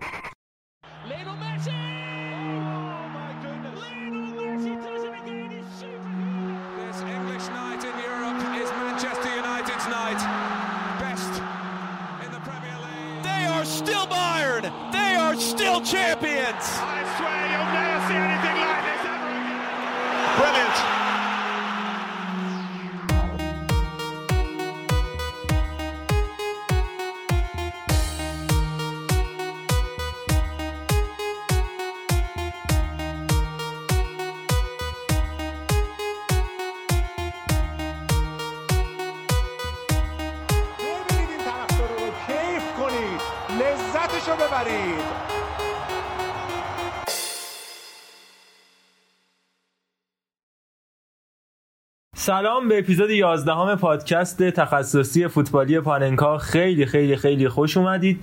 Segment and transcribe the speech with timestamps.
[52.25, 56.39] سلام به اپیزود 11 همه پادکست تخصصی فوتبالی پاننکا.
[56.39, 58.21] خیلی خیلی خیلی خوش اومدید.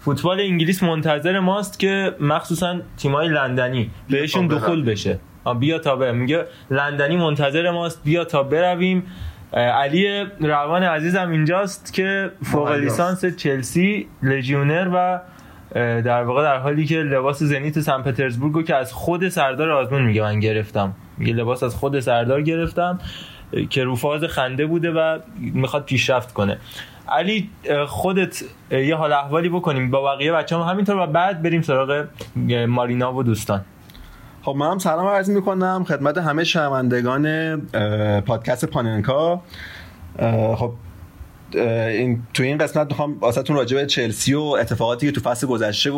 [0.00, 5.18] فوتبال انگلیس منتظر ماست که مخصوصا تیمای لندنی بهشون دخول بشه.
[5.60, 8.04] بیا تا به میگه لندنی منتظر ماست.
[8.04, 9.06] بیا تا برویم.
[9.52, 15.20] علی روان عزیزم اینجاست که فوق لیسانس چلسی لژیونر و
[16.02, 20.22] در واقع در حالی که لباس زنیت سن پترزبورگ که از خود سردار آزمون میگه
[20.22, 20.94] من گرفتم.
[21.18, 22.98] میگه لباس از خود سردار گرفتم.
[23.70, 26.58] که روفاز خنده بوده و می‌خواد پیشرفت کنه.
[27.08, 27.50] علی
[27.86, 29.90] خودت یه حال احوالی بکنیم.
[29.90, 32.06] با بقیه بچه هم همینطور و بعد بریم سراغ
[32.68, 33.64] مارینا و دوستان.
[34.42, 35.84] خب من هم سلام عرض می‌کنم.
[35.88, 37.56] خدمت همه شنوندگان
[38.20, 39.42] پادکست پاننکا.
[40.56, 40.72] خب
[41.52, 45.92] این تو این قسمت می‌خوام واسهتون راجع به چلسی و اتفاقاتی که تو فصل گذشته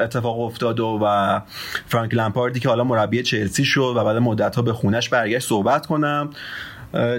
[0.00, 1.40] اتفاق افتاد و,
[1.86, 5.86] فرانک لمپاردی که حالا مربی چلسی شد و بعد مدت ها به خونش برگشت صحبت
[5.86, 6.30] کنم.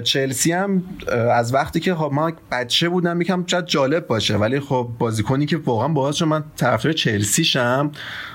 [0.04, 0.82] چلسی هم
[1.32, 5.56] از وقتی که خب ما بچه بودم یکم شاید جالب باشه ولی خب بازیکنی که
[5.56, 7.90] واقعا باعث من طرفدار چلسی شم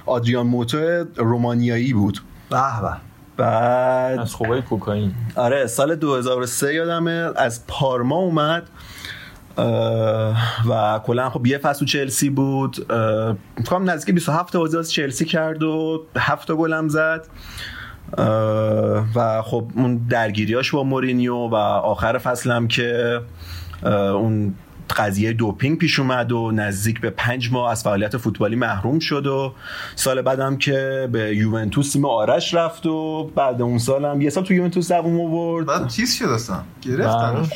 [0.06, 2.20] آدریان موتو رومانیایی بود.
[2.50, 2.98] به به.
[3.38, 5.14] بعد از خوبای کوکائین.
[5.36, 8.70] آره سال 2003 یادمه از پارما اومد
[10.70, 12.76] و کلا خب یه فصل چلسی بود
[13.66, 17.28] فکر نزدیک 27 بازی از چلسی کرد و 7 گلم زد.
[19.16, 23.22] و خب اون درگیریاش با مورینیو و آخر فصل هم که
[23.84, 24.54] اون
[24.98, 29.54] قضیه دوپینگ پیش اومد و نزدیک به پنج ماه از فعالیت فوتبالی محروم شد و
[29.96, 34.44] سال بعدم که به یوونتوس تیم آرش رفت و بعد اون سال هم یه سال
[34.44, 35.66] تو یوونتوس دووم آورد.
[35.66, 37.48] بعد چیز شد اصلا؟ گرفتن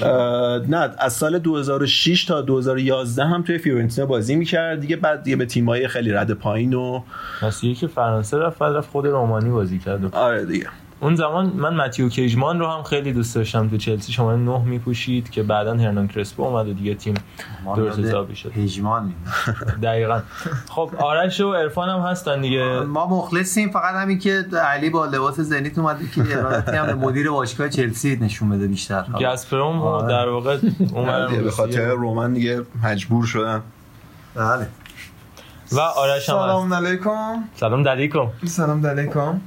[0.70, 0.92] نه.
[1.00, 4.80] از سال 2006 تا 2011 هم توی فیورنتینا بازی می‌کرد.
[4.80, 7.02] دیگه بعد دیگه به تیمای خیلی رد پایین و
[7.42, 10.16] پس که فرانسه رفت رفت خود رومانی بازی کرد.
[10.16, 10.68] آره دیگه.
[11.06, 14.12] اون زمان من متیو کیجمان رو هم خیلی دوست داشتم تو چلسی.
[14.12, 17.14] شما نه میپوشید که بعدا هرنان کرسپو اومد و دیگه تیم
[17.76, 18.54] درست حسابی شد.
[18.54, 19.14] کیجمان
[19.84, 20.22] دقیقا.
[20.70, 22.80] خب آرش و عرفان هم هستن دیگه.
[22.80, 23.70] ما مخلصیم.
[23.70, 28.16] فقط همین که علی با لباس زنیت اومده که ارادتی هم به مدیر باشگاه چلسی
[28.16, 29.06] نشون بده بیشتر.
[29.20, 30.08] گاسپروم آره.
[30.08, 30.58] در واقع
[30.94, 33.62] اومدن به خاطر رومن دیگه مجبور شدن.
[34.36, 34.68] بله.
[35.72, 37.44] و آرش هم سلام علیکم.
[37.56, 38.28] سلام علیکم.
[38.46, 39.42] سلام علیکم.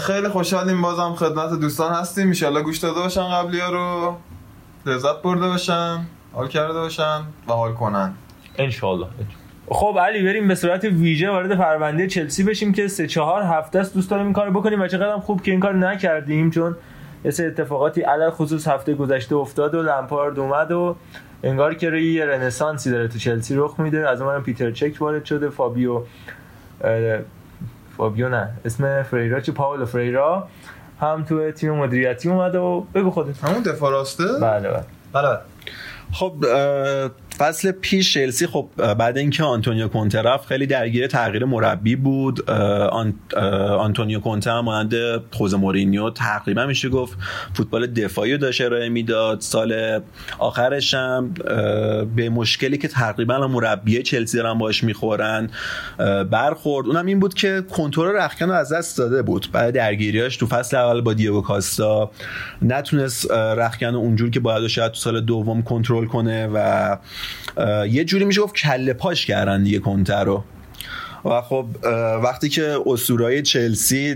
[0.00, 2.28] خیلی خوشحالیم بازم خدمت دوستان هستیم.
[2.28, 4.16] میشالله گوش داده باشن قبلی ها رو.
[4.86, 8.14] لذت برده باشن حال کرده باشن و حال کنن.
[8.58, 9.06] انشالله
[9.68, 13.94] خب علی بریم به صورت ویژه وارد پرونده چلسی بشیم که سه چهار هفته است
[13.94, 16.76] دوست داریم این کارو بکنیم و چقدر خوب که این کار نکردیم چون
[17.24, 20.96] یه سه اتفاقاتی علل خصوص هفته گذشته افتاد و لمپارد اومد و
[21.42, 24.08] انگار که یه رنسانسی داره تو چلسی رخ میده.
[24.08, 26.02] از اونم پیتر چک وارد شده فابیو
[28.00, 28.50] فابیو نه.
[28.64, 30.48] اسم فریرا چه پاولو فریرا.
[31.00, 33.44] هم تو تیم مدیریتی اومده و بگو خودت.
[33.44, 34.84] همون دفاع راسته؟ بله بله.
[35.12, 35.38] بله
[36.12, 36.34] خب
[37.38, 38.68] فصل پیش چلسی خب
[38.98, 42.50] بعد اینکه آنتونیو کونته رفت خیلی درگیر تغییر مربی بود.
[42.50, 44.94] آنتونیو کونته هم مانند
[45.30, 47.18] خوزه مورینیو تقریبا میشه گفت
[47.54, 49.40] فوتبال دفاعی داشته ارائه می‌داد.
[49.40, 50.00] سال
[50.38, 51.34] آخرش هم
[52.16, 55.50] به مشکلی که تقریبا مربی چلسی دارن باش می‌خورن
[56.30, 56.86] برخورد.
[56.86, 59.46] اونم این بود که کنترل رخکن رو از دست داده بود.
[59.52, 62.10] بعد درگیریاش تو فصل اول با دیگو کاستا
[62.62, 66.96] نتونست رخکن اونجور که باید شاید تو سال دوم کنترل کنه و
[67.90, 70.44] یه جوری میشه گفت کله پاش کردن دیگه کنتر رو.
[71.24, 71.66] و خب
[72.24, 74.14] وقتی که اسطورای چلسی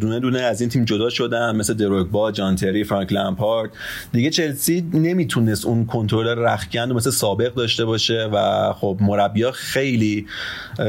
[0.00, 3.70] دونه دونه از این تیم جدا شدن مثل دروگبا، جانتری، فرانک لمپارد
[4.12, 10.26] دیگه چلسی نمی‌تونست اون کنترل رخکن رو مثل سابق داشته باشه و خب مربیا خیلی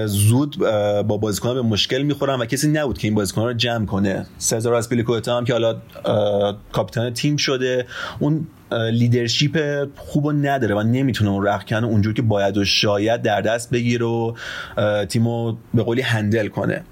[0.06, 0.57] زود
[1.07, 4.25] با بازیکنان به مشکل می‌خورن و کسی نبود که این بازیکنان رو جمع کنه.
[4.38, 4.89] سزار از
[5.27, 5.75] هم که حالا
[6.71, 7.86] کاپیتان تیم شده
[8.19, 8.48] اون
[8.92, 14.06] لیدرشیپ خوب نداره و نمی‌تونه اون رخکن اونجور که باید و شاید در دست بگیره
[14.06, 14.34] و
[15.10, 16.84] تیمو به قولی هندل کنه.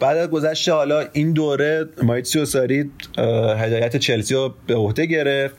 [0.00, 2.90] بعد از گذشته حالا این دوره مایتسیو ساری
[3.58, 5.56] هدایت چلسی رو به عهده گرفت.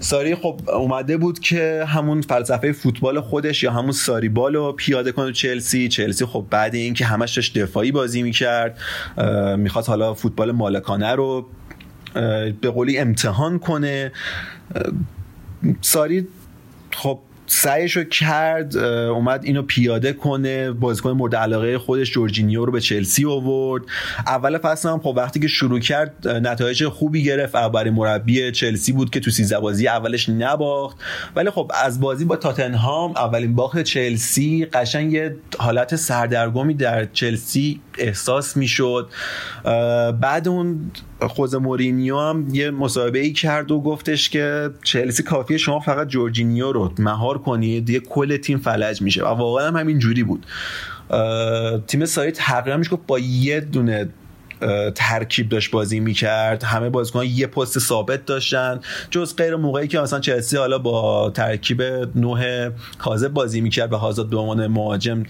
[0.00, 5.12] ساری خب اومده بود که همون فلسفه فوتبال خودش یا همون ساری بال رو پیاده
[5.12, 5.88] کنه چلسی.
[5.88, 8.78] چلسی خب بعد اینکه همش داشت دفاعی بازی می‌کرد
[9.58, 11.46] می‌خواد حالا فوتبال مالکانه رو
[12.60, 14.12] به قولی امتحان کنه.
[15.80, 16.26] ساری
[16.92, 20.70] خب سعیشو کرد اومد اینو پیاده کنه.
[20.70, 23.82] بازیکن مورد علاقه خودش جورجینیو رو به چلسی آورد.
[24.26, 27.54] اول فصل هم خب وقتی که شروع کرد نتایج خوبی گرفت.
[27.54, 30.96] اولین مربی چلسی بود که تو سیزده بازی اولش نباخت.
[31.36, 34.64] ولی خب از بازی با تاتنهام اولین باخت چلسی.
[34.64, 39.08] قشنگ یه حالت سردرگمی در چلسی احساس می‌شد.
[40.20, 40.90] بعد اون
[41.28, 46.72] خوز مورینیو هم یه مصاحبه ای کرد و گفتش که چلسی کافیه شما فقط جورجینیو
[46.72, 49.24] رو مهار کنید یه کل تیم فلج میشه.
[49.24, 50.46] و واقعا هم همین جوری بود.
[51.86, 54.08] تیم ساری تقریبا میشه با یه دونه
[54.94, 56.62] ترکیب داشت بازی می‌کرد.
[56.62, 58.80] همه بازیکن یه پست ثابت داشتن.
[59.10, 61.82] جز غیر موقعی که مثلا چلسی حالا با ترکیب
[62.14, 65.22] نوه کاذب بازی می‌کرد و هازارد به عنوان مهاجم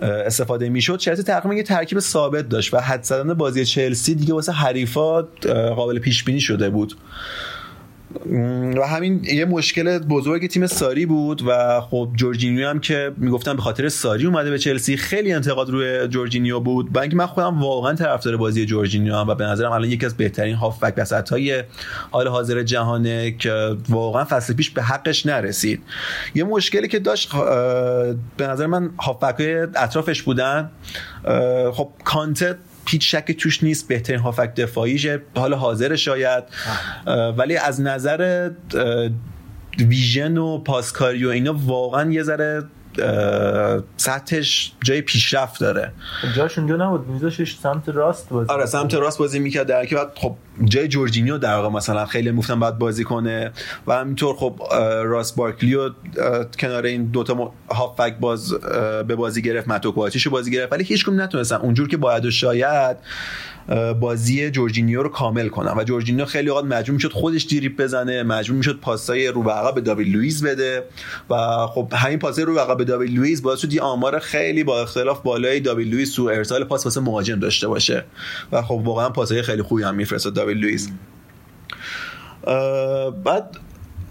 [0.00, 4.52] استفاده می‌شد چلسی تقریبا یه ترکیب ثابت داشت و حد زدن بازی چلسی دیگه واسه
[4.52, 5.22] حریفا
[5.76, 6.94] قابل پیش بینی شده بود.
[8.76, 13.62] و همین یه مشکل بزرگ تیم ساری بود و خب جورجینیو هم که می‌گفتم به
[13.62, 16.92] خاطر ساری اومده به چلسی خیلی انتقاد روی جورجینیو بود.
[16.92, 20.16] با اینکه من خودم واقعا طرفدار بازی جورجینیو هم و به نظرم الان یکی از
[20.16, 21.64] بهترین هافبک وسط های
[22.10, 25.82] حال حاضر جهانه که واقعا فصل پیش به حقش نرسید.
[26.34, 27.32] یه مشکلی که داشت
[28.36, 30.70] به نظر من هافبک های اطرافش بودن.
[31.72, 32.56] خب کانتت
[32.86, 35.22] پیچ شک توش نیست بهترین هافک دفاعیشه.
[35.36, 36.44] حال حاضر شاید.
[37.36, 38.50] ولی از نظر
[39.78, 42.62] ویژن و پاسکاری و اینا واقعا یه ذره
[43.96, 45.92] سطحش جای پیشرفت داره.
[46.36, 47.06] جاش اونجا نبود.
[47.06, 48.52] میذاشش سمت راست بازی.
[48.52, 52.30] آره سمت راست بازی می‌کرد در که بعد خب جای جورجینیو در واقع مثلا خیلی
[52.30, 53.52] می‌گفتن باید بازی کنه
[53.86, 54.60] و همینطور خب
[55.04, 55.90] راس بارکلیو
[56.58, 58.54] کنار این دوتا هافک باز
[59.08, 61.56] به بازی گرفت متئو کواچیچو بازی گرفت ولی هیچ نتونستن.
[61.56, 62.96] اونجور که باید و شاید
[64.00, 68.56] بازی جورجینیو رو کامل کنن و جورجینیو خیلی اوقات مجبور می‌شد خودش دریبل بزنه مجبور
[68.56, 70.84] می‌شد پاسای رو به به داوید لوئیس بده
[71.30, 71.36] و
[71.66, 75.60] خب همین پاسای رو به به داوید لوئیس باعث شد آمار خیلی با اختلاف بالای
[75.60, 78.04] داوید لوئیس تو ارسال پاس واسه مهاجم داشته باشه
[78.52, 80.34] و خب واقعا پاسای خیلی خوبی هم میفرستاد.
[80.46, 80.90] داوید لوئیس
[83.24, 83.56] بعد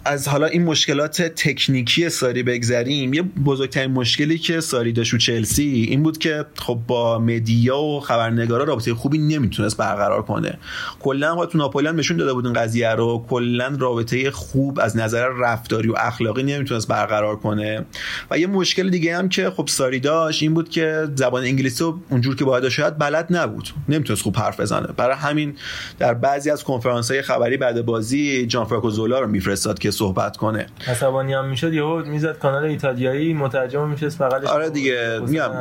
[0.06, 5.86] از حالا این مشکلات تکنیکی ساری بگذریم یه بزرگترین مشکلی که ساری داشت و چلسی
[5.90, 10.58] این بود که خب با مدیا و خبرنگارا رابطه خوبی نمی‌تونست برقرار کنه.
[11.00, 15.90] کلا تو ناپولی نشون داده بود این قضیه رو کلا رابطه خوب از نظر رفتاری
[15.90, 17.86] و اخلاقی نمی‌تونست برقرار کنه.
[18.32, 22.00] و یه مشکل دیگه هم که خب ساری داشت این بود که زبان انگلیسی رو
[22.10, 23.70] اونجور که باید شاید بلد نبود.
[23.90, 24.88] نمی‌تونست خوب حرف بزنه.
[24.98, 25.56] برای همین
[26.00, 30.38] در بعضی از کنفرانس های خبری بعد بازی جان فرانکو زولا رو میفرستاد که صحبت
[30.38, 30.68] کنه.
[30.88, 35.52] عصبانی هم می‌شد یهو می‌زد کانال ایتالیایی مترجم میشه بغلش آره دیگه میگم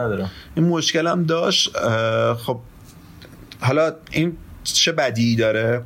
[0.54, 1.76] این مشکل هم داشت.
[2.34, 2.60] خب
[3.60, 5.82] حالا این چه بدی داره؟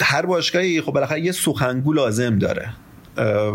[0.00, 2.68] هر باشگاهی خب بالاخره یه سخنگو لازم داره.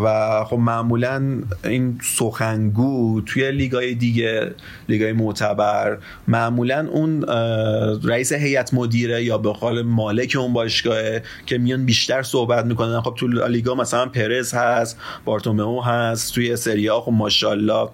[0.04, 4.54] و خب معمولا این سخنگو توی لیگای دیگه
[4.88, 7.22] لیگای معتبر معمولا اون
[8.04, 13.00] رئیس هیئت مدیره یا به قول مالک اون باشگاهه که میان بیشتر صحبت می‌کنن.
[13.00, 17.88] خب تو لیگا مثلا پرز هست بارتومئو هست توی سری آ خب ماشاءالله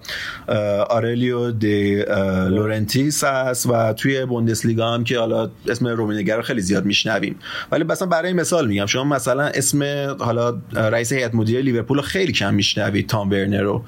[0.89, 2.03] آئورلیو دی
[2.49, 7.35] لورنتیس هست و توی بوندسلیگا هم که حالا اسم رومنیگه رو خیلی زیاد میشنویم.
[7.71, 9.83] ولی مثلا برای مثال میگم شما مثلا اسم
[10.19, 13.83] حالا رئیس هیئت مدیره لیورپول خیلی کم میشنوید تام ورنر رو.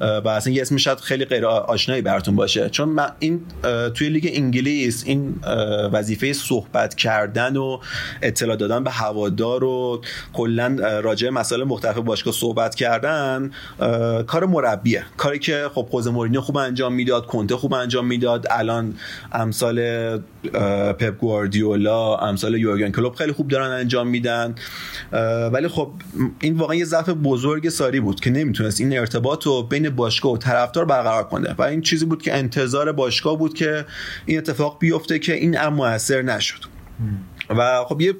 [0.00, 2.68] و اصلا یه اسمش شاید خیلی غیر آشنایی براتون باشه.
[2.68, 3.40] چون من این
[3.94, 5.34] توی لیگ انگلیس این
[5.92, 7.78] وظیفه صحبت کردن و
[8.22, 10.02] اطلاع دادن به هوادار و
[10.32, 13.50] کلا راجع مسائل مختلف باشگاه صحبت کردن
[14.26, 15.04] کار مربیه.
[15.16, 18.46] کاری که خب خوزه مورینیو خوب انجام می‌داد کنته خوب انجام می‌داد.
[18.50, 18.94] الان
[19.32, 19.78] امثال
[20.98, 24.54] پپ گواردیولا امثال یورگن کلوب خیلی خوب دارن انجام میدن.
[25.52, 25.90] ولی خب
[26.40, 30.36] این واقعا یه ضعف بزرگ ساری بود که نمی‌تونست این ارتباط رو بین باشگاه و
[30.36, 33.86] طرفدار برقرار کنه و این چیزی بود که انتظار باشگاه بود که
[34.26, 36.64] این اتفاق بیفته که این هم موثر نشد.
[37.50, 38.14] و خب یه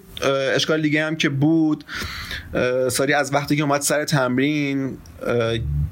[0.55, 1.85] اشکال دیگه هم که بود
[2.89, 4.99] ساری از وقتی که اومد سر تمرین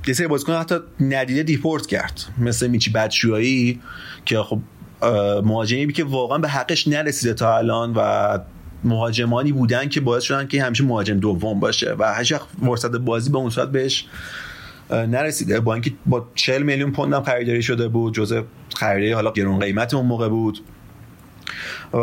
[0.07, 3.81] یه سری بازیکن حتی ندیده دیپورت کرد مثل میچی بدشویی
[4.25, 4.61] که خب
[5.45, 8.39] مهاجمی که واقعا به حقش نرسیده تا الان و
[8.85, 12.35] مهاجمانی بودن که باعث شدن که همیشه مهاجم دوم باشه و هیچ
[12.65, 14.07] فرصت بازی به اون صورت بهش
[14.91, 15.61] نرسیده.
[15.61, 18.43] با اینکه با 40 میلیون پوند هم خریداری شده بود جزء
[18.77, 20.61] خریداری حالا گرون قیمت اون موقع بود.
[21.93, 21.97] و,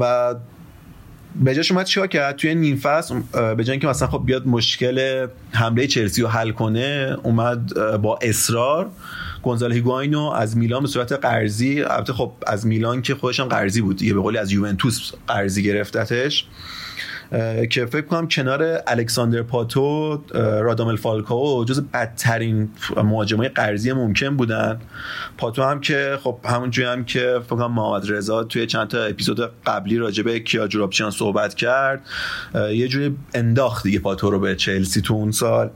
[0.00, 0.34] و
[1.34, 3.20] به جاش اومد چیکار کرد؟ توی نیم فصل
[3.56, 8.90] به جای اینکه مثلا خب بیاد مشکل حمله چلسی رو حل کنه اومد با اصرار
[9.42, 13.80] گونزال هیگواینو از میلان به صورت قرضی البته خب از میلان که خودش هم قرضی
[13.80, 16.46] بود دیگه به قولی از یوونتوس قرضی گرفتتش
[17.70, 24.80] که فکر کنم کنار الکساندر پاتو رادامل فالکاو جز بدترین مهاجمای قرضی ممکن بودن.
[25.38, 29.50] پاتو هم که خب همونجوری هم که فکر کنم محمد رضا توی چند تا اپیزود
[29.66, 32.00] قبلی راجع به کیا جورابچیان صحبت کرد
[32.54, 35.70] یه جوری انداخت دیگه پاتو رو به چلسی تو اون سال.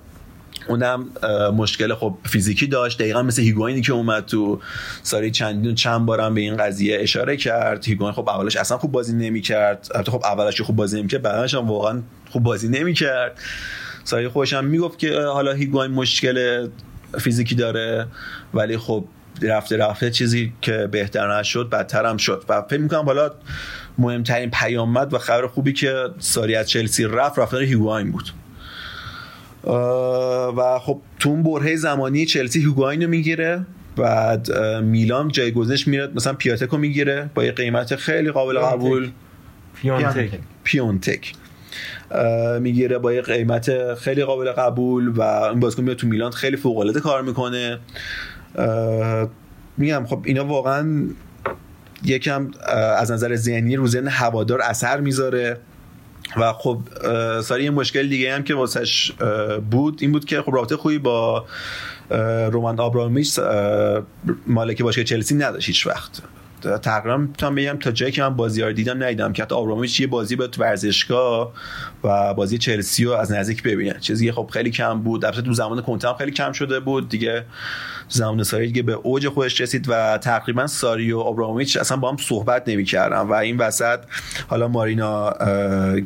[0.69, 1.09] اونم
[1.57, 2.99] مشکل خب فیزیکی داشت.
[2.99, 4.61] دقیقا مثل هیگواینی که اومد تو
[5.03, 7.85] ساری چندین چند بارم به این قضیه اشاره کرد.
[7.85, 9.89] هیگواین خب اولش اصلا خوب بازی نمی‌کرد.
[9.95, 13.39] البته خب اولش خوب بازی نمی‌کرد بعدش هم واقعا خوب بازی نمی‌کرد.
[14.05, 16.69] ساری خودش هم می‌گفت که حالا هیگواین مشکل
[17.19, 18.07] فیزیکی داره
[18.55, 19.05] ولی خب
[19.43, 22.45] رفته رفته چیزی که بهتر نشد بدتر هم شد.
[22.49, 23.31] و فکر می‌کنم حالا
[23.99, 28.31] مهمترین پیامد و خبر خوبی که ساری از چلسی رفت رفتن هیگواین بود.
[29.67, 36.33] و خب تو اون برهه زمانی چلسی هیگواین رو می‌گیره بعد میلان جایگزینش میاد مثلا
[36.33, 39.11] پیاتک رو می‌گیره با یه قیمت خیلی قابل قبول.
[39.75, 40.31] پیونتک.
[40.65, 41.33] پیونتک.
[42.61, 46.79] می‌گیره با یه قیمت خیلی قابل قبول و این بازیکن میاد تو میلان خیلی فوق
[46.79, 47.79] العاده کار می‌کنه.
[49.77, 51.09] میگم خب اینا واقعا
[52.05, 52.51] یکم
[52.99, 55.57] از نظر ذهنی رو ذهن هوادار اثر می‌ذاره.
[56.37, 56.79] و خب
[57.41, 59.13] ساری یه مشکل دیگه هم که واسش
[59.71, 61.47] بود این بود که خب رابطه خوبی با
[62.51, 63.39] رومان آبرامیش
[64.47, 66.23] مالک باشگاه چلسی نداشت هیچ وقت.
[66.83, 70.07] تقریبا می‌تونم بگم تا جایی که من بازی رو دیدم ندیدم که حتی آبرامویچ یه
[70.07, 71.53] بازی به تو ورزشگاه
[72.05, 75.25] و بازی چلسی رو از نزدیک ببینه چیزی خب خیلی کم بود.
[75.25, 77.09] البته تو زمان کنته هم خیلی کم شده بود.
[77.09, 77.45] دیگه
[78.09, 82.17] زمان ساری دیگه به اوج خودش رسید و تقریبا ساری و آبرامویچ اصلا با هم
[82.17, 83.21] صحبت نمی‌کردن.
[83.21, 83.99] و این وسط
[84.49, 85.33] حالا مارینا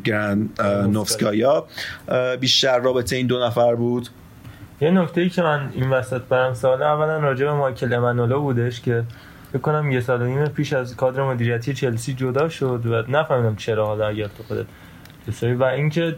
[0.05, 1.67] گرند نوفسکایا
[2.40, 4.09] بیشتر رابطه این دو نفر بود.
[4.81, 8.81] یه نکته ای که من این وسط برم سال اولا راجع به مایکل امانولو بودش
[8.81, 9.05] که
[9.52, 13.57] فکر کنم یه سال و نیم پیش از کادر مدیریتی چلسی جدا شد و نفهمیدم
[13.57, 14.66] چرا حالا اگر تو خودت
[15.42, 16.16] و اینکه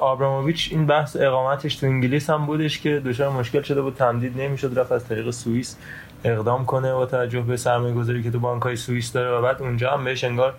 [0.00, 4.78] آبراموویچ این بحث اقامتش تو انگلیس هم بودش که دچار مشکل شده بود تمدید نمی‌شد
[4.78, 5.76] رفت از طریق سوئیس
[6.24, 9.90] اقدام کنه با توجه به سرمایه گذاری که تو بانکای سوئیس داره و بعد اونجا
[9.90, 10.54] هم بهش انگار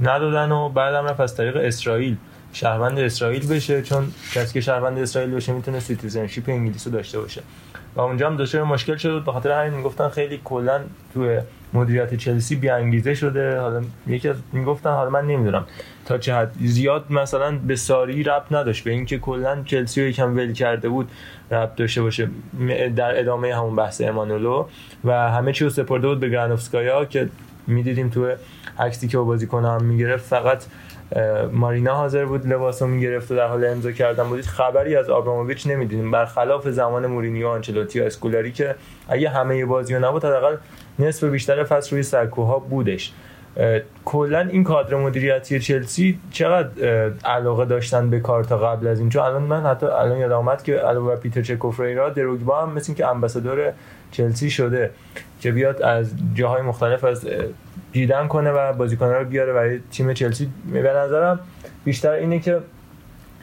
[0.00, 2.16] ندادن و بعدم رفت از طریق اسرائیل.
[2.52, 7.42] شهروند اسرائیل بشه چون کسی که شهروند اسرائیل بشه می‌تونه citizenship انگلیس رو داشته باشه.
[7.96, 10.80] و اونجا هم دچار مشکل شد به خاطر همین می‌گفتن خیلی کلا
[11.14, 11.40] تو
[11.72, 13.60] مدیریت چلسی بی انگیزه شده.
[13.60, 15.66] حالا یکی از می‌گفتن حالا من نمی‌دونم
[16.06, 16.52] تا چه حد.
[16.60, 18.84] زیاد مثلا به ساری رب نداشت.
[18.84, 21.10] به اینکه کلا چلسی رو یکم ول کرده بود
[21.50, 22.28] رب داشته باشه
[22.96, 24.66] در ادامه همون بحث امانولو.
[25.04, 27.28] و همه چی رو سپرده بود به گرانوفسکایا که
[27.66, 28.32] می‌دیدیم تو
[28.78, 30.24] عکسی که بازیکن هم می‌گرفت.
[30.24, 30.64] فقط
[31.52, 36.10] مارینا حاضر بود لباسو می‌گرفت و در حال امضا کردن بود خبری از آبراموویچ نمی‌دیدیم
[36.10, 38.74] برخلاف زمان مورینیو آنچلوتی و اسکولاری که
[39.08, 40.56] اگه همه بازیو نبود حداقل
[40.98, 43.12] نصف بیشتر فصل روی سرکوها بودش.
[44.04, 49.22] کلا این کادر مدیریتی چلسی چقدر علاقه داشتن به کار تا قبل از این؟ چون
[49.22, 53.06] الان من حتی الان یاد آمد که علاوه بر پیتر چکوفریرا دروگبا هم مثل که
[53.06, 53.72] امباسادور
[54.10, 54.90] چلسی شده.
[55.40, 57.28] که بیاد از جاهای مختلف از
[57.92, 60.50] دیدن کنه و بازیکن‌ها رو بیاره برای تیم چلسی.
[60.72, 61.40] به نظرم
[61.84, 62.60] بیشتر اینه که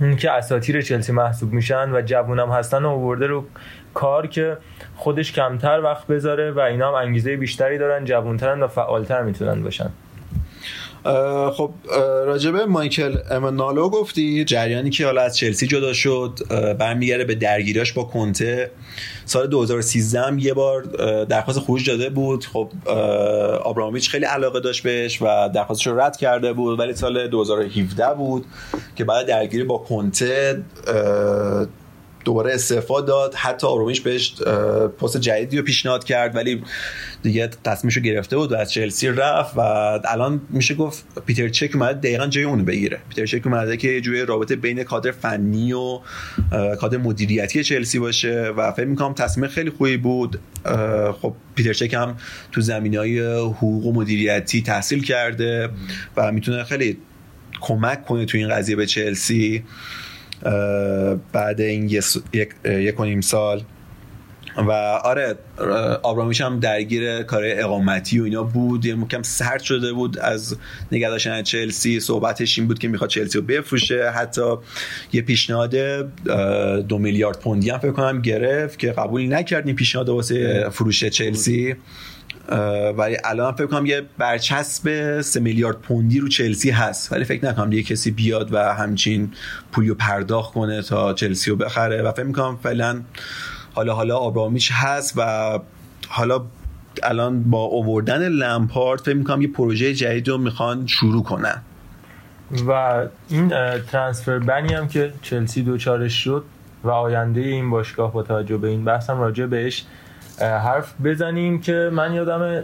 [0.01, 3.45] اون که اساطیر چلسی محسوب میشن و جوونم هستن و آورده رو
[3.93, 4.57] کار که
[4.95, 9.89] خودش کمتر وقت بذاره و اینا هم انگیزه بیشتری دارن جوونترن و فعالتر می‌تونن باشن.
[11.53, 11.71] خب
[12.25, 16.39] راجبه مایکل امنالو گفتی جریانی که حالا از چلسی جدا شد
[16.79, 18.71] برمیگرده به درگیریاش با کنته.
[19.25, 20.81] سال 2013 هم یه بار
[21.23, 22.45] درخواست خروج داده بود.
[22.45, 22.71] خب
[23.63, 28.45] آبرامویچ خیلی علاقه داشت بهش و درخواستش رو رد کرده بود ولی سال 2017 بود
[28.95, 30.63] که بعد درگیری با کنته
[32.27, 33.33] دوباره استعفا داد.
[33.35, 34.41] حتی آرومیش بهش
[35.01, 36.63] پست جدیدی رو پیشنهاد کرد ولی
[37.23, 39.59] دیگه تصمیمش رو گرفته بود و از چلسی رفت و
[40.05, 42.99] الان میشه گفت پیتر چک اومده دقیقا جای اونو بگیره.
[43.09, 45.99] پیتر چک اومده که جوی رابطه بین کادر فنی و
[46.79, 50.39] کادر مدیریتی چلسی باشه و فکر می‌کنم تصمیم خیلی خوبی بود.
[51.21, 52.17] خب پیتر چک هم
[52.51, 55.69] تو زمین های حقوق و مدیریتی تحصیل کرده
[56.17, 56.97] و می‌تونه خیلی
[57.61, 59.63] کمک کنه تو این قضیه به چلسی.
[61.33, 63.63] بعد این یک, یک و نیم سال.
[64.57, 64.71] و
[65.03, 65.35] آره
[66.03, 68.85] آبرامیش هم درگیر کار اقامتی و اینا بود.
[68.85, 70.55] یه مکم سرد شده بود از
[70.91, 71.99] نگه داشتن چلسی.
[71.99, 74.09] صحبتش این بود که می‌خواد چلسی رو بفروشه.
[74.09, 74.55] حتی
[75.13, 75.75] یه پیشنهاد
[76.87, 81.75] دو میلیارد پوندی هم فکر کنم گرفت که قبول نکرد این پیشنهاد واسه فروش چلسی.
[82.97, 87.11] ولی الان فکر کنم یه برچسب سه میلیارد پوندی رو چلسی هست.
[87.11, 89.31] ولی فکر نکنم یه کسی بیاد و همچین
[89.71, 92.01] پولیو پرداخت کنه تا چلسی رو بخره.
[92.01, 93.01] و فکر می‌کنم فعلا
[93.73, 95.59] حالا حالا آبرامیچ هست و
[96.07, 96.41] حالا
[97.03, 101.61] الان با اووردن لمپارد فکر می‌کنم یه پروژه جدید رو می‌خوان شروع کنن.
[102.67, 102.71] و
[103.29, 103.49] این
[103.91, 106.43] ترانسفر بنی هم که چلسی دوچارش شد
[106.83, 109.85] و آینده این باشگاه با توجه به این بحث هم راجع بهش
[110.41, 112.63] حرف بزنیم که من یادم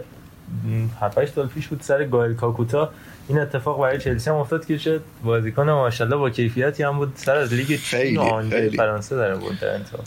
[1.00, 2.90] 7 سال پیش بود سر گایل کاکوتا
[3.28, 7.12] این اتفاق برای چلسی هم افتاد که شد بازیکن ماشاءالله با کیفیتی هم بود.
[7.16, 8.42] سر از لیگ چین و
[8.76, 9.98] فرانسه داره بود در انتها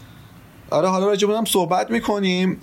[0.69, 2.59] آره حالا راجع هم صحبت می‌کنیم.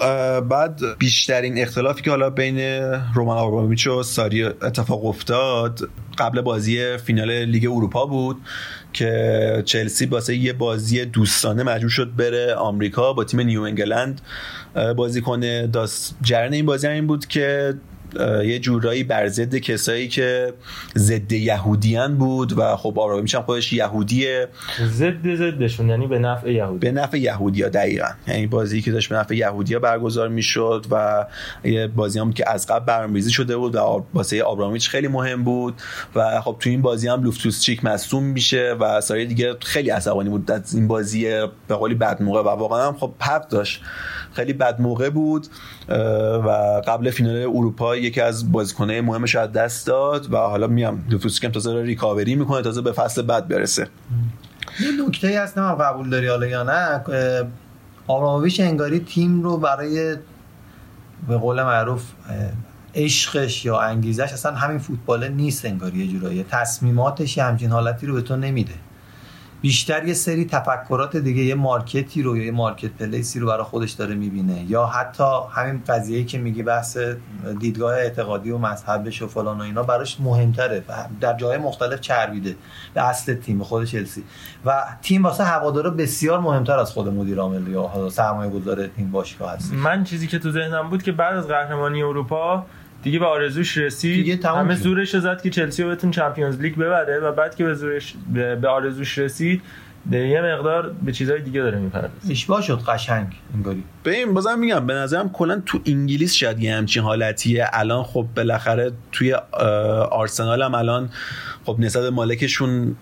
[0.48, 2.58] بعد بیشترین اختلافی که حالا بین
[3.14, 8.36] رومان آبراموویچ و ساری اتفاق افتاد قبل بازی فینال لیگ اروپا بود
[8.92, 14.20] که چلسی واسه یه بازی دوستانه مجبور شد بره آمریکا با تیم نیو انگلند
[14.96, 15.66] بازی کنه.
[15.66, 17.74] داست جرن این بازی هم این بود که
[18.44, 20.52] یه جورایی بر ضد کسایی که
[20.96, 24.48] ضد یهودیان بود و خب آرامی میشم خودش یهودیه.
[24.80, 26.78] ضد ضدشون یعنی به نفع یهودی.
[26.78, 28.08] به نفع یهودیا دقیقا.
[28.28, 31.26] یعنی بازی که داشت به نفع یهودیا برگزار می‌شد و
[31.64, 35.74] یه بازی هم که از قبل برنامه‌ریزی شده بود و واسه آبرامیچ خیلی مهم بود
[36.14, 40.30] و خب تو این بازی هم لوفتوس چیک مصدوم میشه و سایر دیگه خیلی عصبانی
[40.30, 41.24] بود از این بازی
[41.68, 43.82] به قولی بد موقع و واقعا هم خب حق داشت.
[44.34, 45.46] خیلی بد موقع بود
[46.44, 51.48] و قبل فینال اروپا یکی از بازیکن‌های مهمش از دست داد و حالا میام دوفوسکم
[51.48, 53.88] تازه ریکاوری می‌کنه تازه به فصل بعد برسه.
[54.80, 57.02] یه نکته هست نه قبول داری حالا یا نه؟
[58.06, 60.16] آبراموویچ انگاری تیم رو برای
[61.28, 62.02] به قول معروف
[62.94, 66.44] عشقش یا انگیزش اصلا همین فوتبال نیست انگاری یه جورایی.
[66.50, 68.74] تصمیماتش همچین حالتی رو به تو نمیده.
[69.64, 73.90] بیشتر یه سری تفکرات دیگه یه مارکتی رو یا یه مارکت پلیسی رو برای خودش
[73.90, 74.64] داره می‌بینه.
[74.68, 76.98] یا حتی همین قضیه که میگی بحث
[77.60, 80.84] دیدگاه اعتقادی و مذهبش و فلان و اینا براش مهمتره.
[81.20, 82.56] در جای مختلف چربیده
[82.94, 84.24] به اصل تیم خود چلسی.
[84.64, 89.52] و تیم واسه هوادارا بسیار مهمتر از خود مدیر عامل یا سرمایه گذار این باشگاه
[89.52, 89.74] هست.
[89.74, 92.66] من چیزی که تو ذهنم بود که بعد از قهرمانی اروپا
[93.04, 94.44] دیگه به آرزوش رسید.
[94.44, 98.14] همه زورش زد که چلسی رو بتون چمپیونز لیگ ببره و بعد که به زورش
[98.62, 99.62] به آرزوش رسید
[100.12, 103.82] یه مقدار به چیزهای دیگه داره میپرد اشباه شد قشنگ انگاری.
[104.04, 107.66] ببین بازم میگم به نظرم کلا تو انگلیس شاید یه همچین حالتیه.
[107.72, 109.34] الان خب بالاخره توی
[110.10, 111.10] آرسنال هم الان
[111.64, 112.96] خب نسبت مالکشون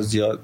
[0.00, 0.40] زیاد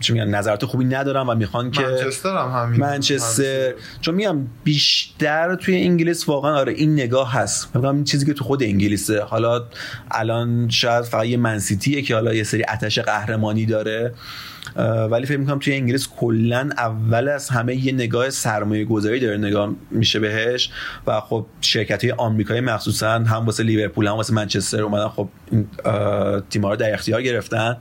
[0.00, 5.54] چی میگن نظرات خوبی ندارم و می‌خوان که منچستر هم همین منچستر چون میگم بیشتر
[5.54, 7.76] توی انگلیس واقعا آره این نگاه هست.
[7.76, 9.22] میگم این چیزی که تو خود انگلیسه.
[9.22, 9.64] حالا
[10.10, 14.14] الان شاید فقط یه منسیتیه که حالا یه سری اتش قهرمانی داره.
[15.10, 19.74] ولی فکر می‌کنم توی انگلیس کلا اول از همه یه نگاه سرمایه گذاری داره نگاه
[19.90, 20.70] میشه بهش.
[21.06, 25.28] و خب شرکت های آمریکایی مخصوصا هم واسه لیورپول هم واسه منچستر اومدن خب
[26.50, 27.76] تیم‌ها رو در اختیار گرفتن.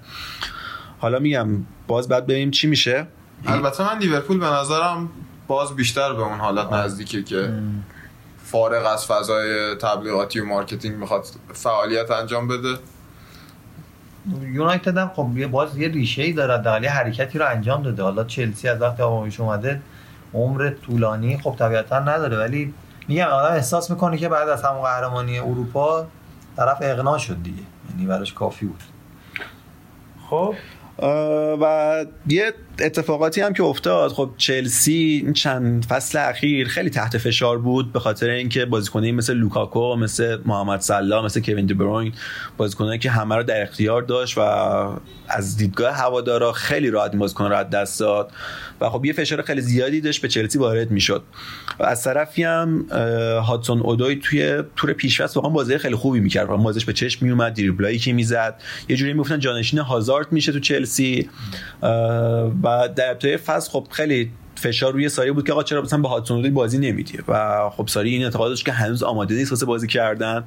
[1.04, 1.48] حالا میگم
[1.88, 3.08] باز بعد ببینیم چی میشه.
[3.46, 5.10] البته من لیورپول به نظرم
[5.48, 7.54] باز بیشتر به اون حالت نزدیکه که
[8.44, 12.78] فارغ از فضای تبلیغاتی و مارکتینگ می‌خواد فعالیت انجام بده.
[14.42, 18.04] یونایتد هم خب باز یه ریشه ای داره در حرکتی رو انجام داده.
[18.04, 19.82] حالا چلسی از وقتی آبراموویچ اومده
[20.34, 22.38] عمر طولانی خب طبیعتا نداره.
[22.38, 22.74] ولی
[23.08, 26.08] میگم آدم احساس می‌کنه که بعد از همون قهرمانی اروپا
[26.58, 27.64] طرف اقناع شد دیگه.
[27.90, 28.84] یعنی براش کافی بود.
[30.30, 30.56] خب
[31.00, 34.12] و یه اتفاقاتی هم که افتاد.
[34.12, 39.34] خب چلسی این چند فصل اخیر خیلی تحت فشار بود به خاطر اینکه بازیکنایی مثل
[39.34, 42.14] لوکاکو مثل محمد صلاح مثل کوین دی بروین
[42.58, 44.42] بازیکنایی که همه رو در اختیار داشت و
[45.28, 48.32] از دیدگاه هوادارا خیلی راحت بازیکن رو دست داد
[48.82, 51.24] و خب یه فشار خیلی زیادی داشت به چلسی وارد می‌شد.
[51.80, 52.86] و از طرفی هم
[53.46, 56.50] هاتسون اودوی توی تور پیشواز واقعا بازی خیلی خوبی می‌کرد.
[56.50, 58.62] و بازیش به چشم میومد دریبلایی که می‌زد.
[58.90, 61.30] یه جوری می‌گفتن جانشین هازارد میشه تو چلسی.
[62.64, 66.08] و در ابتدای فصل خب خیلی فشار روی ساری بود که آقا چرا مثلا به
[66.08, 70.44] هاتسون بازی نمیدی؟ و خب ساری این اعتقادش که هنوز آماده نیست واسه بازی کردن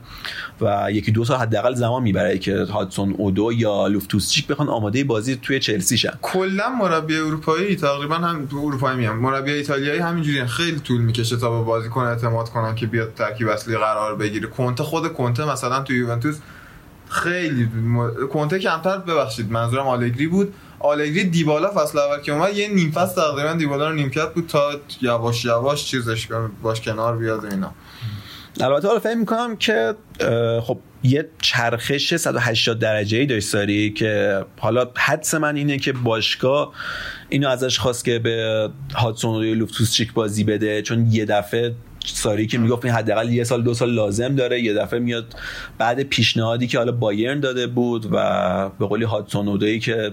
[0.60, 5.36] و یکی دو تا حداقل زمان می‌بره که هاتسون اودو یا لوفتوسچیک بخوان آماده بازی
[5.36, 6.12] توی چلسی شن.
[6.22, 11.58] کلا مربی اروپایی تقریبا هم تو اروپایی میام مربی ایتالیایی همینجوری خیلی طول می‌کشه تا
[11.58, 14.46] به بازیکن اعتماد کنن که بیاد ترکیب اصلی قرار بگیره.
[14.46, 16.38] کنته خود کنته مثلا تو یوونتوس
[17.08, 18.10] خیلی م...
[18.32, 20.54] کنته کمتر ببخشید منظورم آلگری بود.
[20.78, 24.70] آلگری دیبالا فصل اول که اومد یه نیم فصل تقریبا دیبالا رو نیم بود تا
[25.02, 26.28] یواش یواش چیزش
[26.62, 27.72] باش کنار بیاد و اینا.
[28.60, 29.94] البته حالا فکر می‌کنم که
[30.62, 36.72] خب یه چرخش 180 درجه ای داشت ساری که حالا حدس من اینه که باشگاه
[37.28, 41.74] اینو ازش خواست که به هاتسون و لوفتوس چیک بازی بده چون یه دفعه
[42.06, 45.34] ساری که می‌گفت این حداقل یه سال دو سال لازم داره یه دفعه میاد
[45.78, 50.12] بعد پیشنهادی که حالا بایرن داده بود و به قولی هاتسون که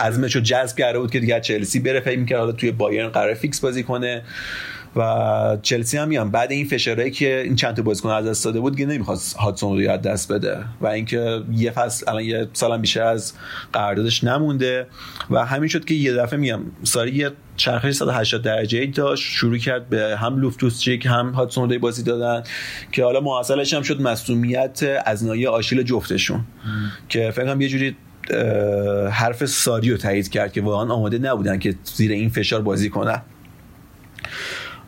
[0.00, 3.34] عزمش رو جذب کرده بود که دیگه چلسی بره فکر می‌کرد حالا توی بایرن قرار
[3.34, 4.22] فیکس بازی کنه.
[4.96, 8.60] و چلسی هم میگم بعد این فشارهایی که این چند تا بازیکن از دست داده
[8.60, 10.58] بود که نمی‌خواست هاتسون رو از دست بده.
[10.80, 13.32] و اینکه یه فصل الان یه سالم بیشتر از
[13.72, 14.86] قراردادش نمونده.
[15.30, 19.32] و همین شد که یه دفعه میگم ساری یه چرخش 180 درجه ای داشت.
[19.32, 22.42] شروع کرد به هم لوفتوس چیک هم هاتسون رو بازی دادن.
[22.92, 26.44] که حالا معاصلش هم شد مصومیت از نایه آشیل جفتشون.
[27.08, 27.96] که فکر کنم یه جوری
[29.10, 33.22] حرف ساری رو تایید کرد که واقعا آماده نبودن که زیر این فشار بازی کنن.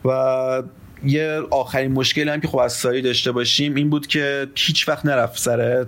[0.04, 0.62] و
[1.04, 5.06] یه آخرین مشکل هم که خب از ساری داشته باشیم این بود که هیچ وقت
[5.06, 5.86] نرفت سر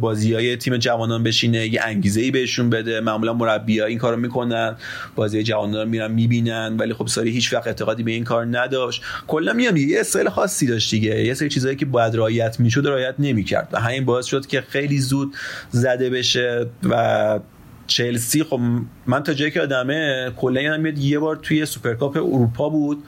[0.00, 3.00] بازی های تیم جوانان بشینه یه انگیزه ای بهشون بده.
[3.00, 4.76] معمولا مربی این کارو می‌کنن
[5.16, 9.02] بازی جوانان میرن می‌بینن ولی خب ساری هیچ وقت اعتقادی به این کار نداشت.
[9.26, 11.24] کلا میام یه استایل خاصی داشت دیگه.
[11.24, 13.68] یه سری چیزایی که باید رعایت می‌شد رعایت نمی‌کرد.
[13.72, 15.34] و همین باعث شد که خیلی زود
[15.70, 17.40] زده بشه و
[17.86, 18.60] چلسی خب
[19.06, 23.04] من تا جایی که یادمه کلا یادم میاد یه بار توی سوپرکاپ اروپا بود.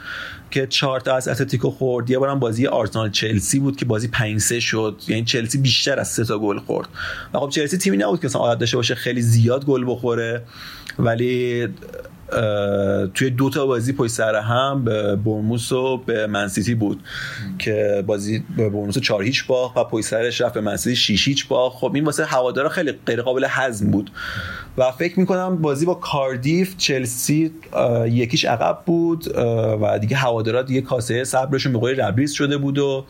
[0.50, 2.10] که چهار تا از اتلتیکو خورد.
[2.10, 5.00] یه بارم بازی آرسنال چلسی بود که بازی 5 3 شد.
[5.08, 6.88] یعنی چلسی بیشتر از سه تا گل خورد.
[7.34, 10.42] و خب چلسی تیمی نبود که مثلا عادت داشته باشه خیلی زیاد گل بخوره.
[10.98, 11.68] ولی
[13.14, 17.00] توی دو تا بازی پشت سر هم به بورنموث و به من سیتی بود
[17.58, 21.28] که بازی به بورنموث 4 هیچ باخت و پشت سرش رفت به من سیتی 6
[21.28, 21.76] هیچ باخت.
[21.76, 24.10] خب این واسه هوادارا خیلی غیر قابل هضم بود.
[24.78, 27.52] و فکر می‌کنم بازی با کاردیف چلسی
[28.06, 29.36] یکیش عقب بود
[29.82, 33.04] و دیگه هوادارا دیگه کاسه صبرشون به قول ربریز شده بود و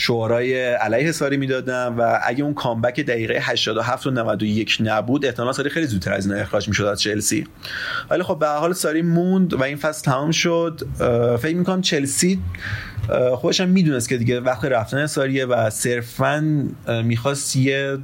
[0.00, 5.70] شعارهای علیه ساری می‌دادن و اگه اون کامبک دقیقه 87 و 91 نبود احتمال ساری
[5.70, 7.46] خیلی زودتر از اینا اخراج می‌شد از چلسی.
[8.10, 10.80] ولی خب به حال ساری موند و این فصل تمام شد.
[11.40, 12.40] فکر می‌کنم چلسی
[13.34, 16.64] خودش هم می‌دونست که دیگه وقت رفتن ساریه و صرفا
[17.04, 17.98] می‌خواست یه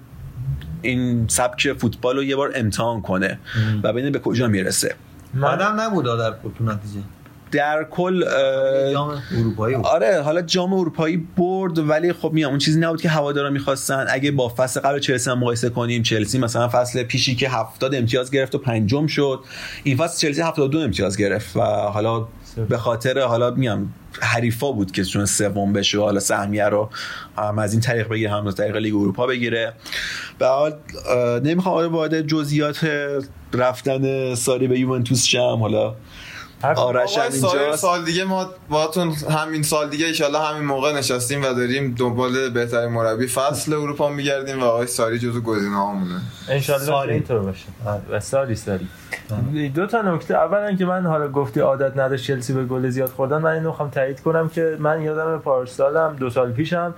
[0.82, 3.38] این سبک فوتبال رو یه بار امتحان کنه
[3.82, 4.94] و ببینه به کجا می‌رسه.
[5.42, 7.00] آدم نبود در تو نتیجه.
[7.56, 8.24] در کل
[8.92, 13.50] جام اروپایی آره حالا جام اروپایی برد ولی خب میام اون چیزی نبود که هوادارا
[13.50, 14.06] می‌خواستن.
[14.08, 18.30] اگه با فصل قبل چلسی هم مقایسه کنیم چلسی مثلا فصل پیشی که 70 امتیاز
[18.30, 19.40] گرفت و پنجم شد
[19.84, 22.26] این فصل چلسی 72 امتیاز گرفت و حالا
[22.68, 26.90] به خاطر حالا میام حریفا بود که چون سوم بشه حالا سهمیه رو
[27.38, 29.72] هم از این طریق بگیره هم از طریق لیگ اروپا بگیره.
[30.38, 30.74] به حال
[31.44, 32.90] نمی‌خوام وارد جزئیات
[33.54, 35.94] رفتن ساری به یوونتوس شم حالا
[36.62, 37.82] آرش هم اینجاست.
[37.82, 42.88] سال دیگه ما باتون همین سال دیگه ایشالله همین موقع نشستیم و داریم دنبال بهترین
[42.88, 46.20] مربی فصل اروپا میگردیم و آقای ساری جزو گزینه هامونه.
[46.48, 47.08] انشالله سالی.
[47.08, 47.66] که اینطور باشه.
[48.10, 48.88] و سالی سالی.
[49.74, 50.34] دو تا نکته.
[50.34, 53.90] اولا که من حالا گفتی عادت نداشت چلسی به گل زیاد خوردن من اینو می‌خوام
[53.90, 56.94] تایید کنم که من یادم پارسالم دو سال پیشم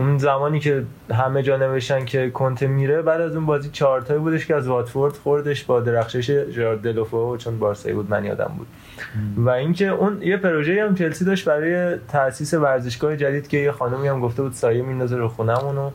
[0.00, 4.46] اون زمانی که همه جا نوشتن که کنته میره بعد از اون بازی چهارتایی بودش
[4.46, 8.66] که از واتفورد خوردش با درخشش ژرارد دلوفو چون بارسایی بود من یادم بود.
[9.36, 14.08] و اینکه اون یه پروژه هم چلسی داشت برای تاسیس ورزشگاه جدید که یه خانمی
[14.08, 15.90] هم گفته بود سایه میندازه رو خونمون و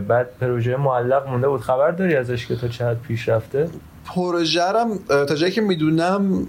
[0.00, 1.60] بعد پروژه معلق مونده بود.
[1.60, 3.68] خبر داری ازش که تا حد پیش رفته؟
[4.14, 6.46] پروژه هم تا جایی که می‌دونم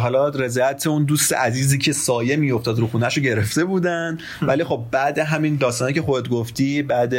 [0.00, 4.18] حالا رضایت اون دوست عزیزی که سایه میافتاد رو خونه‌شو گرفته بودن.
[4.42, 7.14] ولی خب بعد همین داستانی که خودت گفتی بعد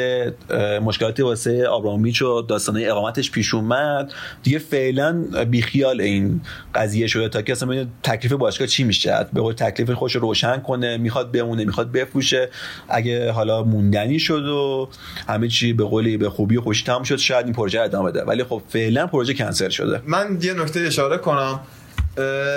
[0.83, 4.13] مشکلاتی واسه آبرامیچ و داستانه اقامتش پیش اومد.
[4.43, 6.41] دیگه فعلا بیخیال این
[6.75, 9.27] قضیه شده تا که اصلا ببینه تکلیف باشگاه چی میشه.
[9.33, 12.49] به قول تکلیف خودش رو روشن کنه می‌خواد بمونه می‌خواد بفروشه.
[12.89, 14.89] اگه حالا موندنی شد و
[15.27, 18.23] همه چی به قولی به خوبی و خوشی تمام شد شاید این پروژه ادامه بده.
[18.23, 20.01] ولی خب فعلا پروژه کنسل شده.
[20.05, 21.59] من یه نکته اشاره کنم.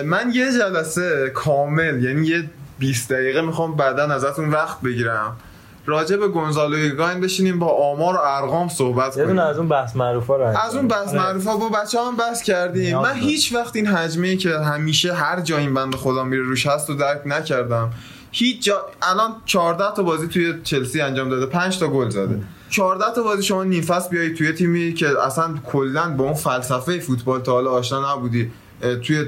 [0.04, 2.44] من یه جلسه کامل یعنی یه
[2.78, 5.36] 20 دقیقه می‌خوام بعدا ازتون وقت بگیرم.
[5.86, 9.38] راجع به گونزالو هیگاین بشینیم با آمار و ارقام صحبت یه کنیم.
[9.38, 12.98] از اون بحث معروفا رو از اون بحث معروفا با بچه هم بحث کردیم.
[12.98, 13.14] من.
[13.14, 16.94] هیچ وقت این حجمه که همیشه هر جا این بند خدا میره روش هست و
[16.94, 17.90] درک نکردم.
[18.32, 22.40] هیچ جا الان 14 تا بازی توی چلسی انجام داده 5 تا گل زده.
[22.70, 26.98] 14 تا بازی شما نیم فصل بیای توی تیمی که اصلا کلا با اون فلسفه
[26.98, 28.50] فوتبال تا حالا آشنا نبودی.
[29.04, 29.24] توی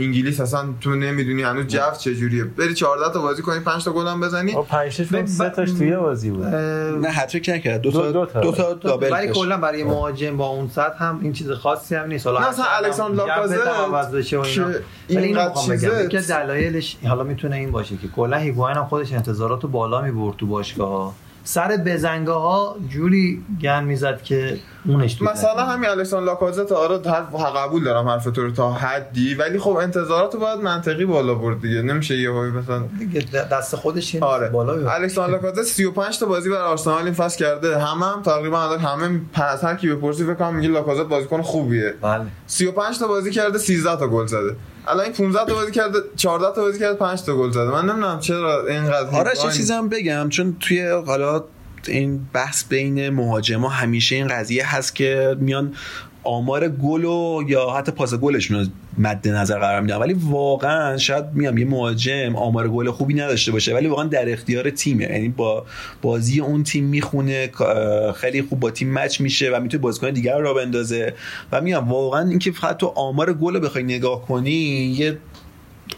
[0.00, 2.44] انگلیس اصلا تو نمی‌دونی هنوز جو چجوریه.
[2.44, 4.52] بری 14 تا بازی کنی 5 تا گل هم بزنی.
[4.52, 6.46] با 5 6 سه تاش توی بازی بود.
[6.46, 7.80] نه هتریک نکرد.
[7.80, 8.52] دو تا دو- دو دو تا.
[8.52, 9.28] تا دابل ولی.
[9.32, 12.26] کلا برای مهاجم با اون سطح هم این چیز خاصی هم نیست.
[12.26, 13.24] حالا نه، مثلا الکساندر.
[13.24, 13.30] که
[14.60, 14.72] ولی
[15.08, 16.18] اینو اینقدر می‌خوام بگم.
[16.18, 20.36] از دلایلش حالا می‌تونه این باشه که کلا هیگواین هم خودش انتظارات رو بالا می‌برد
[20.36, 21.14] تو باشگاه
[21.48, 27.84] سر بزنگاه ها جوری گن می‌زد که اونش مثلا همین الکسان لاکازت آره هر قبول
[27.84, 31.82] دارم حرف تو رو تا حدی ولی خب انتظارات رو باید منطقی بالا برد دیگه.
[31.82, 34.48] نمیشه یه هایی مثلا دیگه دست خودش این آره.
[34.48, 34.90] بالا.
[34.90, 37.78] الکسان لاکازت 35 تا بازی برای آرسنال این فصل کرده.
[37.78, 41.94] همه هم تقریبا الان همه از هر کی بپرسی فکر کنم میگه لاکازت بازیکن خوبیه.
[42.02, 42.24] بله.
[42.46, 44.56] 35 تا بازی کرده 13 تا گل زده.
[44.88, 47.64] الان این 15 تا بازی کرده 14 تا بازی کرده 5 تا گل زده.
[47.70, 51.44] من نمی‌دونم چرا اینقدر هیگواین- چیزی هم بگم چون توی حالا
[51.88, 55.74] این بحث بین مهاجما همیشه این قضیه هست که میان
[56.28, 58.66] آمار گل و یا حتی پاس گلشون رو
[58.98, 59.96] مد نظر قرار میدن.
[59.96, 64.70] ولی واقعا شاید میام یه مهاجم آمار گل خوبی نداشته باشه ولی واقعا در اختیار
[64.70, 65.04] تیمه.
[65.04, 65.64] یعنی با
[66.02, 67.50] بازی اون تیم می‌خونه
[68.14, 71.14] خیلی خوب با تیم مچ میشه و می‌تونه بازیکن دیگر رو بندازه.
[71.52, 75.18] و میام واقعا اینکه فقط تو آمار گل رو بخوای نگاه کنی یه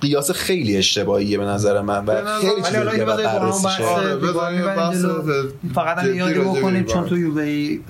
[0.01, 3.41] قیاس خیلی اشتباهیه به نظر من و خیلی ولی چیز حالا دیگه این باید بذارید
[3.41, 4.17] با بررسی آره،
[5.03, 5.49] جلو.
[5.75, 7.07] فقط هم به بکنیم چون.
[7.09, 7.43] تو یووه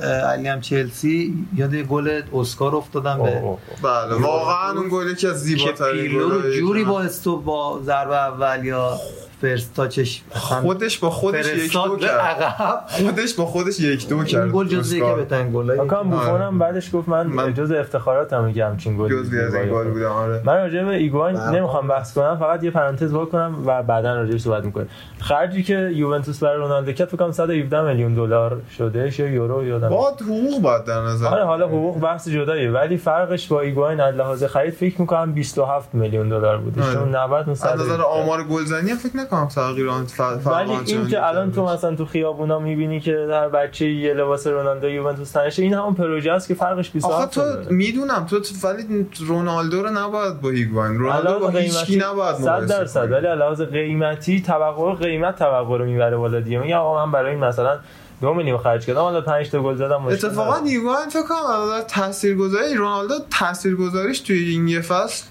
[0.05, 3.59] علی هم چلسی یاد گل اسکار افتادن اوه، به.
[3.83, 8.17] بله واقعا اون گل یکی از که زیباترین رو جوری که- با استو با ضربه
[8.17, 8.99] اول یا
[9.41, 14.17] فرست تاچش اصلا خودش با خودش یک دو به کرد خودش با خودش یک دو
[14.17, 15.17] این کرد گل جزو که اسکار.
[15.21, 16.59] بهترین گلای کام بوفون آره.
[16.59, 20.43] بعدش گفت من, من- جز افتخاراتم میگه همچین گلی جزوی از این گل بودم آره
[20.45, 21.51] من راجع به ایگواین بله.
[21.51, 24.89] نمی‌خوام بحث کنم فقط یه پرانتز وا کنم و بعدا راجع صحبت می‌کنیم
[25.21, 29.87] خرجی که یوونتوس برای رونالدو کرد فکر کنم 117 میلیون دلار شده یا یورو یادم
[29.89, 29.99] نیست.
[29.99, 34.15] با حقوق باید در نظر آره حالا حقوق بحث جداییه ولی فرقش با ایگواین از
[34.15, 36.95] لحاظ خرید فکر می‌کنم 27 میلیون دلار بوده آره.
[36.95, 37.85] چون 90 اون از 117.
[37.85, 41.65] نظر آمار گلزنی فکر نکنم تغییر آن فرق ولی این که الان تو.
[41.65, 46.33] مثلا تو خیابونا می‌بینی که در بچه یه لباس رونالدو یوونتوس تنشه این همون پروژه
[46.33, 47.75] است که فرقش 27 آخه تو.
[47.75, 53.05] می‌دونم تو ولی رونالدو رو نباید با هیگواین رونالدو با هیچکی نباید 100 مقایسه درصد
[53.05, 53.13] کنی.
[53.13, 57.45] ولی علاوه قیمتی توقع قیمت توقع رو می‌بره بالا دیگه میگه آقا من برای این
[57.45, 57.79] مثلا
[58.21, 60.65] دو میلیون خرج کردم حالا 5 تا گل زدم مشکل اتفاقا.
[60.65, 65.25] هیگواین فکر کنم تاثیرگذاری رونالدو تاثیرگذاریش توی این یه فصل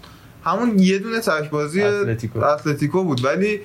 [0.44, 2.44] همون یه دونه تک بازی اتلتیکو.
[2.44, 3.62] اتلتیکو بود ولی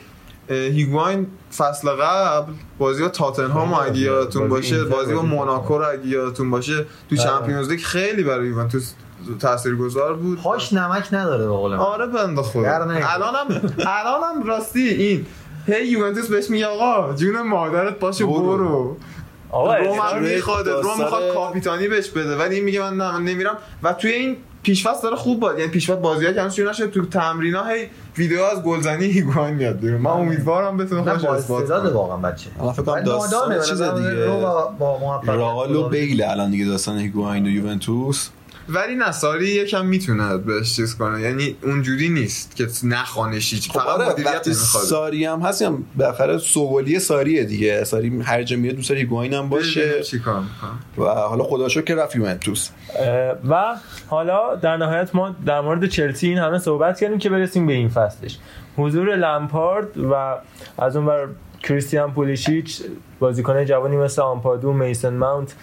[0.49, 1.27] هیگواین
[1.57, 6.51] فصل قبل بازی با تاتنهام بازی اگه یادتون باشه بازی با موناکو رو اگه یادتون
[6.51, 7.19] باشه تو بله.
[7.25, 8.93] چمپیونز لیگ خیلی برای یوونتوس
[9.41, 10.43] تاثیرگذار بود.
[10.43, 11.79] پاش نمک نداره به قول من.
[11.79, 12.75] آره بنده خدا.
[12.75, 15.27] الانم الانم راستی این.
[15.67, 18.43] هی یوونتوس بهش میگه آقا جون مادرت پاشو برو.
[18.43, 18.97] برو.
[19.51, 22.37] آقا روم می‌خواد روم می‌خواد کاپیتانی بهش بده.
[22.37, 23.57] ولی این میگه من نمیرم.
[23.83, 27.65] و توی این پیشفصل داره خوب بود یعنی پیشفصل بازی‌ها که هنوز نشده تو تمرینا
[27.65, 27.87] هی
[28.19, 31.91] ویدیو از گلزنی هیگواین میاد بیرون من امیدوارم بتونه با اثبات کنه.
[31.91, 32.51] واقعا بچه.
[32.61, 34.25] الان فکر کنم داستان چیز من دیگه.
[34.25, 38.29] رو با- با موفقیت رئال و خدا- بیل الان دیگه داستان هیگواین و یوونتوس.
[38.69, 41.21] ولی نصاری یکم می‌تونه بهش چیز کنه.
[41.21, 44.85] یعنی اونجوری نیست که نخوانش هیچ خب فقط آره مدیریت وقتی نمی‌خواد.
[44.85, 47.85] ساری هم هست هم بالاخره سوگلی ساریه دیگه.
[47.85, 50.03] ساری هر جا میاد دوست داره هم باشه.
[50.03, 52.71] چیکار می‌کنه و حالا خدا شکر که رفت یوونتوس.
[53.49, 53.77] و
[54.09, 57.89] حالا در نهایت ما در مورد چلسی این همه صحبت کردیم که برسیم به این
[57.89, 58.39] فصلش.
[58.77, 60.37] حضور لمپارد و
[60.79, 61.29] از اون بر
[61.63, 62.83] کریستیان پولیشیچ
[63.19, 65.55] بازیکن جوانی مثل آمپادو میسن ماونت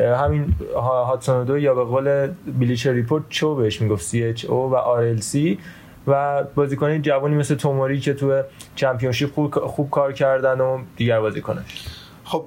[0.00, 2.26] همین ها- هادسون اودوی یا به قول
[2.58, 5.58] Bleacher Report چو بهش می‌گفت CHO و RC.
[6.06, 8.42] و بازیکن جوانی مثل توموری که تو
[8.74, 11.86] Championship خوب, خوب کار کردن و دیگر بازیکنش
[12.28, 12.44] خب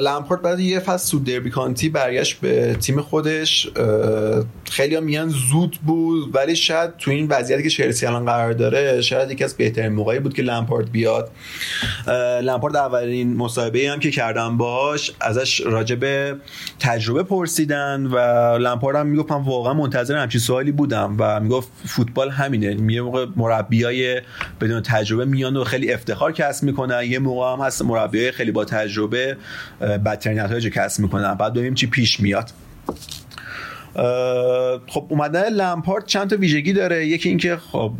[0.00, 3.68] لمپارد بعد یه فصل تو دربی کانتی برگشت به تیم خودش.
[4.70, 9.00] خیلی هم میگن زود بود ولی شاید تو این وضعیتی که چلسی الان قرار داره
[9.00, 11.30] شاید یکی از بهترین موقعی بود که لمپارد بیاد.
[12.42, 16.36] لمپارد اولین مصاحبه هم که کردم باش ازش راجع به
[16.80, 18.18] تجربه پرسیدن و
[18.58, 22.92] لمپارد هم می‌گفت من واقعا منتظر همچین سوالی بودم و می‌گفت فوتبال همینه.
[22.92, 24.20] یه موقع مربیای
[24.60, 27.04] بدون تجربه میان و خیلی افتخار کسب می‌کنن.
[27.04, 31.74] یه موقع هم هست مربیای خیلی با تجربه اه، بدترین نتایج کسب می‌کنن بعد ببینیم
[31.74, 32.50] چی پیش میاد.
[34.86, 37.06] خب اومدن لمپارد چند تا ویژگی داره.
[37.06, 37.92] یکی اینکه خب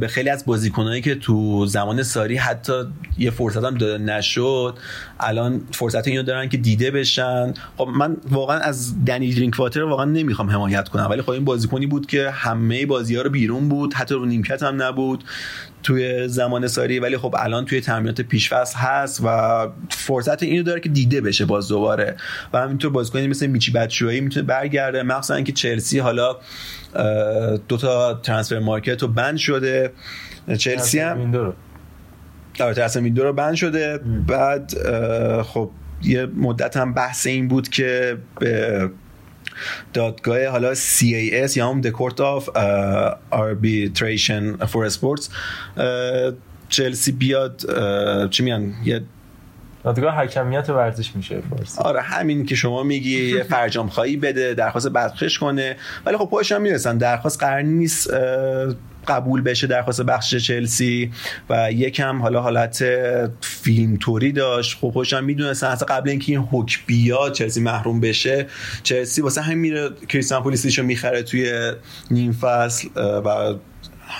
[0.00, 2.72] به خیلی از بازیکنایی که تو زمان ساری حتی
[3.18, 4.78] یه فرصت هم داده نشد
[5.20, 7.54] الان فرصت اینو دارن که دیده بشن.
[7.76, 11.06] خب من واقعا از دنی درینکواتر واقعا نمی‌خوام حمایت کنم.
[11.10, 13.94] ولی خب این بازیکنی بود که همه بازی ها رو بیرون بود.
[13.94, 15.24] حتی رو نیمکت هم نبود.
[15.82, 20.88] توی زمان ساری ولی خب الان توی تمرینات پیشفصل هست و فرصت اینو داره که
[20.88, 22.16] دیده بشه باز دوباره.
[22.52, 25.02] و همینطور بازیکنی مثل میچی بچوایی می‌تونه برگرده.
[25.02, 26.36] مخصوصا اینکه چلسی حالا
[27.68, 29.92] دو تا ترانسفر مارکت رو بند شده.
[30.58, 31.54] چلسی هم
[32.60, 34.00] آره تصمیم رو بند شده.
[34.26, 34.72] بعد
[35.42, 35.70] خب
[36.02, 38.90] یه مدت هم بحث این بود که به
[39.92, 42.48] دادگاه حالا CAS یا هم The Court of
[43.32, 45.28] Arbitration for Sports
[46.68, 47.62] چلسی بیاد
[48.30, 49.02] چی میان یه
[49.84, 51.80] دادگاه حکمیت ورزش میشه فارسی.
[51.80, 55.76] آره همین که شما میگی یه فرجام خواهی بده درخواست بدخش کنه.
[56.06, 58.10] ولی خب پایش هم می‌رسن درخواست قرار نیست
[59.08, 61.12] قبول بشه درخواست بخش چلسی
[61.50, 62.84] و یکم حالا حالت
[63.40, 64.78] فیلم توری داشت.
[64.78, 68.46] خب خوشم می‌دونستن اصلا قبل اینکه این حکم بیاد چلسی محروم بشه
[68.82, 71.72] چلسی واسه همین میره کریستیان پولیسیشو می‌خره توی
[72.10, 73.54] نیم فصل و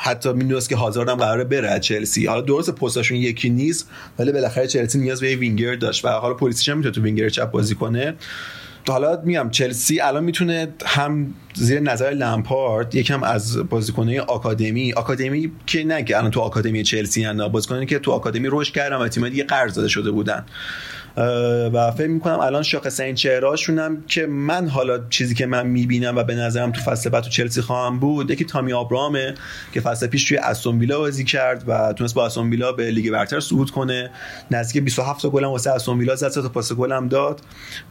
[0.03, 2.27] حتی می‌دونست که هازارد هم قراره بره چلسی.
[2.27, 6.69] حالا درست پستاشون یکی نیست ولی بالاخره چلسی نیاز به وینگر داشت و حالا پلیسیش
[6.69, 8.15] هم می‌تونه تو وینگر چپ بازی کنه.
[8.89, 14.93] حالا میگم چلسی الان می‌تونه هم زیر نظر لمپارد یکم از بازیکنهای آکادمی.
[14.93, 18.97] آکادمی که نه که الان تو آکادمی چلسی اند بازیکنانی که تو آکادمی رشد کردن
[18.97, 20.45] و تیم دیگه قرض داده شده بودن.
[21.17, 26.25] و فکر می‌کنم الان شاخص این چهرهاشون که من حالا چیزی که من می‌بینم و
[26.25, 29.35] به نظرم تو فصل بعد تو چلسی خواهم بود یکی تامی آبرامه
[29.73, 33.11] که فصل پیش توی استون ویلا بازی کرد و تونست با استون ویلا به لیگ
[33.11, 34.11] برتر صعود کنه.
[34.51, 37.41] نزدیک 27 تا گل واسه استون ویلا زد تا پاس گل هم داد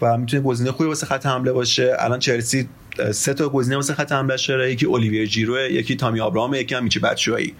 [0.01, 1.95] و می‌تونه گزینه خوبی واسه خط حمله باشه.
[1.99, 2.69] الان چلسی
[3.11, 6.83] سه تا گزینه واسه خط حمله داره یکی الیویر جیرو یکی تامی آبرام یکی هم
[6.83, 7.55] میچی بچوایی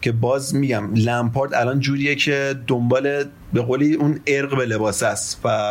[0.00, 3.24] که باز میگم لمپارد الان جوریه که دنبال
[3.54, 5.70] به قولی اون ارق به لباس است و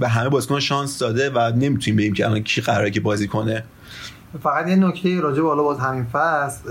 [0.00, 3.64] به همه بازیکن شانس داده و نمی‌تونیم بگیم که الان کی قراره که بازی کنه.
[4.42, 6.70] فقط یه نکته راجع به باز همین فصل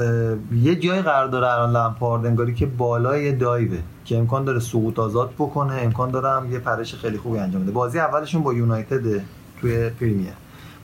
[0.61, 4.99] یه جای قرار داره الان لمپارد انگاری که بالای dive ه که امکان داره سقوط
[4.99, 7.71] آزاد بکنه امکان داره هم یه پرش خیلی خوبی انجام بده.
[7.71, 9.21] بازی اولشون با یونایتد
[9.61, 10.33] توی پریمیر.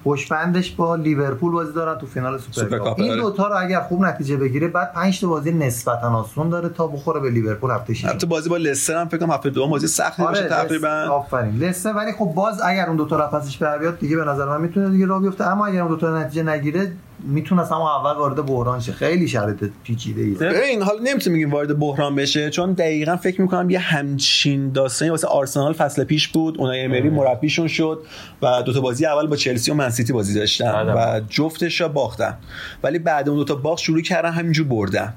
[0.03, 2.99] پشتبندش با لیورپول بازی دارن تو فینال سوپر کاپ.
[2.99, 3.21] این آره.
[3.21, 7.19] دوتا رو اگر خوب نتیجه بگیره بعد 5 تا بازی نسبتا آسون داره تا بخوره
[7.19, 10.23] به لیورپول هفته شیش البته بازی با لستر هم فکر کنم هفته دوم بازی سختی
[10.23, 11.07] آره باشه تقریبا.
[11.11, 11.57] آفرین.
[11.57, 14.61] لستر ولی خب باز اگر اون دو تا پسش بر بیاد دیگه به نظر من
[14.61, 15.47] می‌تونه دیگه راه بیفته.
[15.47, 16.91] اما اگر اون دو تا نتیجه نگیره
[17.25, 18.91] می‌تونه اما اول وارد بحران شه.
[18.93, 23.69] خیلی شرط پیچیده ای این حالا نمی‌تونم میگیم وارد بحران بشه چون دقیقا فکر می‌کنم
[23.69, 26.57] یه همچین داستانی واسه آرسنال فصل پیش بود.
[26.57, 27.99] اونای امری مربیشون شد
[28.41, 30.95] و دو تا بازی اول با چلسی و منسیتی بازی داشتن آدم.
[30.95, 32.37] و جفتش را باختن.
[32.83, 35.13] ولی بعد اون دو تا باخت شروع کردن همینجور بردن.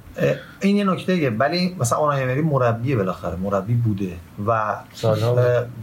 [0.61, 4.13] این یه نکته ولی مثلا اونای امری مربی بالاخره مربی بوده
[4.47, 4.77] و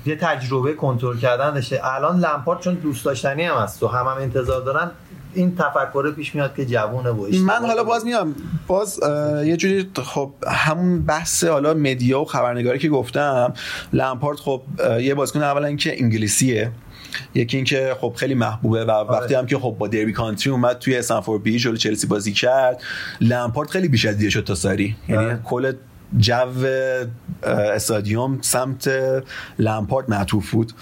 [0.05, 4.17] یه تجربه کنترل کردن داشته الان لمپارد چون دوست داشتنی هم هست و هم, هم
[4.21, 4.91] انتظار دارن
[5.33, 8.35] این تفکر پیش میاد که جوونه و من حالا باز میام
[8.67, 8.99] باز
[9.45, 13.53] یه جوری خب همون بحث حالا مدیا و خبرنگاری که گفتم
[13.93, 14.61] لمپارد خب
[14.99, 16.71] یه بازیکن اولا اینکه انگلیسیه
[17.35, 19.09] یکی اینکه خب خیلی محبوبه و آره.
[19.09, 22.81] وقتی هم که خب با دربی کانتری اومد توی استنفورد بی جلوی چلسی بازی کرد
[23.21, 25.39] لمپارد خیلی بیش از دیده شد تا ساری یعنی آره.
[25.43, 25.73] کل
[26.17, 26.65] جو
[27.43, 28.91] استادیوم سمت
[29.60, 30.73] لمپارد معطوف بود.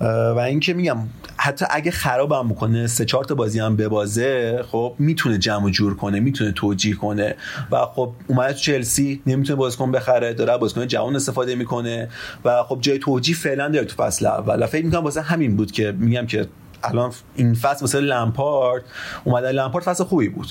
[0.00, 0.98] و اینکه میگم
[1.36, 6.20] حتی اگه خرابم بکنه سه چهار تا بازی هم ببازه خب می‌تونه جمع جور کنه
[6.20, 7.34] می‌تونه توجیه کنه.
[7.70, 12.08] و خب اومده تو چلسی نمی‌تونه بازیکن بخره داره بازیکن جوان استفاده می‌کنه.
[12.44, 14.66] و خب جای توجیه فعلا داره تو فصل اول.
[14.66, 16.48] فکر می‌کنم واسه همین بود که میگم که
[16.84, 18.82] الان این فصل واسه لمپارد
[19.24, 19.52] اومده.
[19.52, 20.46] لمپارد فصل خوبی بود.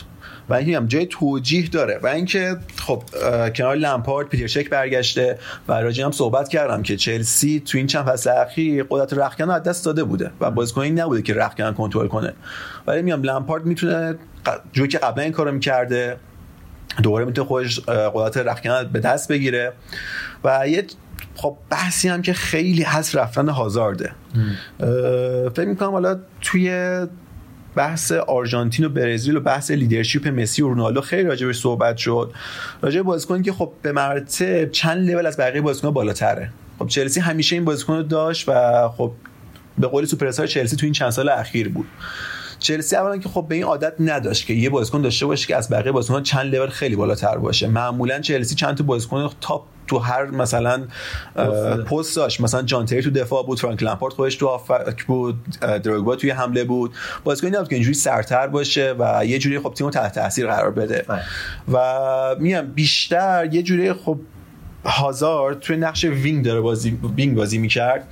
[0.50, 2.00] و این هم جای توجیه داره.
[2.04, 3.04] و اینکه خب
[3.56, 8.06] کنار لمپارد پیتر چک برگشته و راجی هم صحبت کردم که چلسی تو این چند
[8.06, 12.34] فصل اخیر قدرت رخکن از دست داده بوده و بازیکنی نبوده که رخکن کنترل کنه.
[12.88, 14.16] ولی میام لمپارد می‌تونه
[14.74, 16.18] جوری که قبلا این کارو می‌کرده
[17.04, 19.74] دوباره می‌تونه خودش قدرت رخکن به دست بگیره.
[20.44, 20.86] و یه
[21.36, 24.12] خب بحثی هم که خیلی هست رفتن هازارده.
[25.56, 27.00] فکر می‌کنم حالا توی
[27.76, 32.32] بحث آرژانتین و برزیل و بحث لیدرشپ مسی و رونالدو خیلی راجبش صحبت شد.
[32.82, 36.50] راجع بازیکنی که خب به مراتب چند لول از بقیه بازیکن بالاتره.
[36.80, 39.12] خب چلسی همیشه این بازیکن رو داشت و خب
[39.78, 41.88] به قول سوپر چلسی تو این چند سال اخیر بود.
[42.66, 45.70] چلسی اولا که خب به این عادت نداشت که یه بازیکن داشته باشه که از
[45.70, 47.68] بقیه بازیکن چند لول خیلی بالاتر باشه.
[47.68, 50.88] معمولا چلسی چند تا بازیکن تاپ تو هر مثلا
[51.92, 52.42] پست داشت.
[52.42, 56.64] مثلا جان تری تو دفاع بود فرانک لمپارد خودش تو آفک بود دروگبا توی حمله
[56.64, 56.94] بود.
[57.24, 61.06] بازیکنی نبود که اینجوری سرتر باشه و یه جوری خب تیمو تحت تاثیر قرار بده.
[61.74, 61.80] و
[62.40, 64.20] میام بیشتر یه جوری خب
[64.86, 68.08] هازارد توی نقش wing داره بازی wing بازی می‌کرد.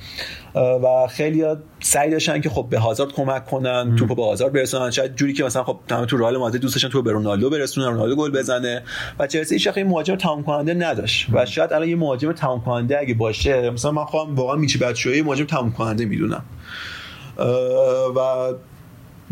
[0.55, 1.45] و خیلی
[1.79, 4.91] سعی داشتن که خب به هازارد کمک کنن توپو به هازارد برسونن.
[4.91, 7.87] شاید جوری که مثلا خب تمام تو رئال مادرید دوست داشتن تو به رونالدو برسونن
[7.87, 8.83] رونالدو گل بزنه.
[9.19, 11.27] و چلسی هیچ این مهاجم تمام کننده نداشت.
[11.33, 15.21] و شاید الان یه مهاجم تمام کننده اگه باشه مثلا من خواهم واقعا میچی باتشوایی
[15.21, 16.43] مهاجم تمام کننده می‌دونم
[18.15, 18.53] و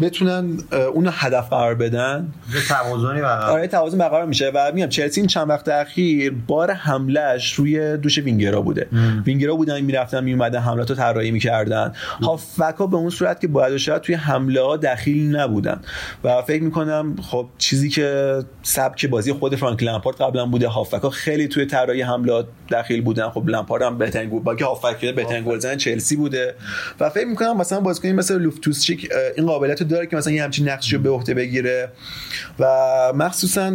[0.01, 0.57] بتونن
[0.93, 2.27] اون هدف قرار بدن.
[2.53, 3.51] یه توازنی برقرار.
[3.51, 4.51] آره توازن برقرار میشه.
[4.55, 8.87] و میگم چلسی این چند وقت اخیر بار حملهش روی دوش وینگرا بوده.
[8.93, 9.23] ام.
[9.25, 11.93] وینگرا بودن می‌رفتن میومدن حملات رو طراحی می‌کردن.
[12.21, 15.81] هافبک به اون صورت که باید شاید توی حمله ها دخیل نبودن.
[16.23, 21.47] و فکر می‌کنم خب چیزی که سبک بازی خود فرانک لمپارد قبلا بوده ها خیلی
[21.47, 23.29] توی طراحی حملات دخیل بودن.
[23.29, 26.55] خب لمپارد هم بهترین گل با که هافبک بهترین گلزن چلسی بوده.
[26.99, 30.95] و فکر می‌کنم مثلا بازیکن مثل لوفتوسچیک این قابلیت داره که مثلا یه همچین نقشی
[30.95, 31.89] رو به عهده بگیره.
[32.59, 32.65] و
[33.15, 33.71] مخصوصا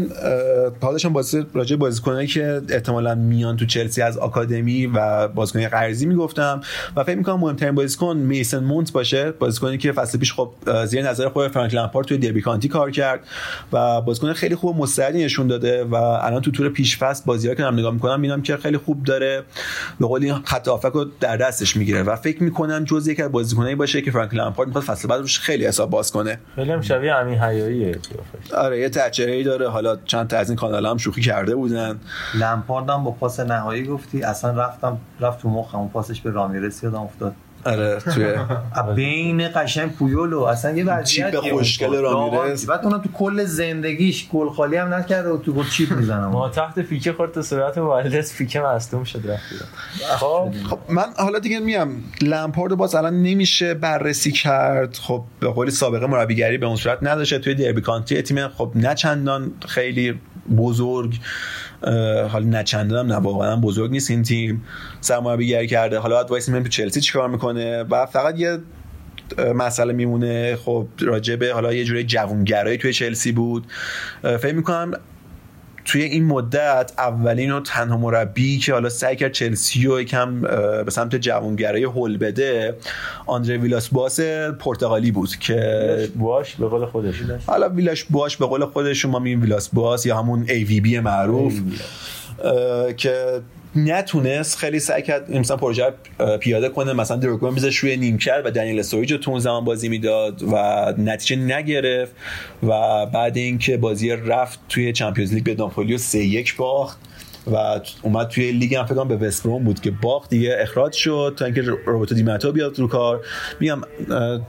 [0.80, 6.60] حالشان بازی راجع بازیکنایی که احتمالا میان تو چلسی از آکادمی و بازیکن قرضی می‌گفتم.
[6.96, 9.30] و فکر می‌کنم مهمترین بازیکن میسن مونت باشه.
[9.30, 10.50] بازیکنی که فصل پیش خب
[10.86, 13.20] زیر نظر خود فرانک لمپارد توی دربی کانتی کار کرد.
[13.72, 15.84] و بازیکن خیلی خوب مستعدی نشون داده.
[15.84, 19.42] و الان تو تور پیش فصل بازی‌ها که نگاه می‌کنم می‌بینم که خیلی خوب داره.
[20.00, 22.02] به قول خط رو در دستش می‌گیره.
[22.02, 25.38] و فکر می‌کنم جزء یک از بازیکنایی باشه که فرانک لمپارد می‌خواد فصل بعد روش
[25.38, 26.38] خیلی حساب باز کنه.
[26.54, 27.98] خیلی هم شبیه همین حیاییه.
[28.56, 29.68] آره یه تچهره داره.
[29.68, 32.00] حالا چند تا از این کانال هم شوخی کرده بودن.
[32.34, 34.22] لمپارد هم با پاس نهایی گفتی.
[34.22, 35.78] اصلا رفتم رفت تو مخم.
[35.78, 37.34] اون پاسش به رامیرس یادم افتاد.
[37.66, 38.34] آره توی
[38.96, 44.50] بین قشنگ پویولو اصلا یه وضعیت چیپ خوشگل رامیرز بعد اونم تو کل زندگیش گل
[44.50, 48.32] خالی هم نکرده و تو گل چیپ می‌زنه ما تحت فیکه خورد تو صورت والدس
[48.32, 49.42] فیکه مصدوم شد رفت
[50.16, 50.52] خب.
[50.70, 54.96] خب من حالا دیگه میام لمپارد باز الان نمیشه بررسی کرد.
[54.96, 57.38] خب به قول سابقه مربیگری به اون صورت نداشته.
[57.38, 60.20] توی دربی کانتری تیم خب نه چندان خیلی
[60.56, 61.18] بزرگ
[62.28, 64.64] حالا نه چندان نه واقعا بزرگ نیست این تیم.
[65.00, 65.98] سرمربیگری کرده.
[65.98, 68.58] حالا باید وایس تو چلسی چیکار می‌کنه؟ و فقط یه
[69.54, 70.56] مسئله میمونه.
[70.56, 73.66] خب راجبه حالا یه جوری جوونگرایی توی چلسی بود.
[74.22, 74.92] فکر می‌کنم
[75.86, 80.40] توی این مدت اولین و تنها مربی که حالا سعی کرد چلسی و یکم
[80.84, 82.76] به سمت جوانگرای هول بده
[83.26, 84.20] آندره ویلاس باس
[84.60, 87.14] پرتغالی بود که باش به قول خودش.
[87.46, 91.54] حالا ویلاش باش به قول خودش ما میگیم ویلاس باس یا همون AVB معروف
[92.96, 93.40] که
[93.76, 95.92] نتونست خیلی سعی کرد مثلا پروژه
[96.40, 99.88] پیاده کنه مثلا دروگبا میذاش روی نیمکت و دنیل استوریج رو تو اون زمان بازی
[99.88, 100.56] می‌داد و
[100.98, 102.12] نتیجه نگرفت
[102.62, 106.98] و بعد اینکه بازی رفت توی چمپیونز لیگ به ناپولی 3 1 باخت
[107.52, 111.44] و اومد توی لیگ هم فکر به وستبروم بود که باخت دیگه اخراج شد تا
[111.44, 113.24] اینکه روبرتو دیماتو بیاد رو کار.
[113.60, 113.80] میگم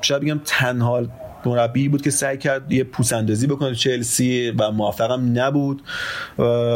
[0.01, 1.07] شاید بگم تنها
[1.47, 5.81] مربی بود که سعی کرد یه پوسندازی بکنه چلسی و موفقم نبود.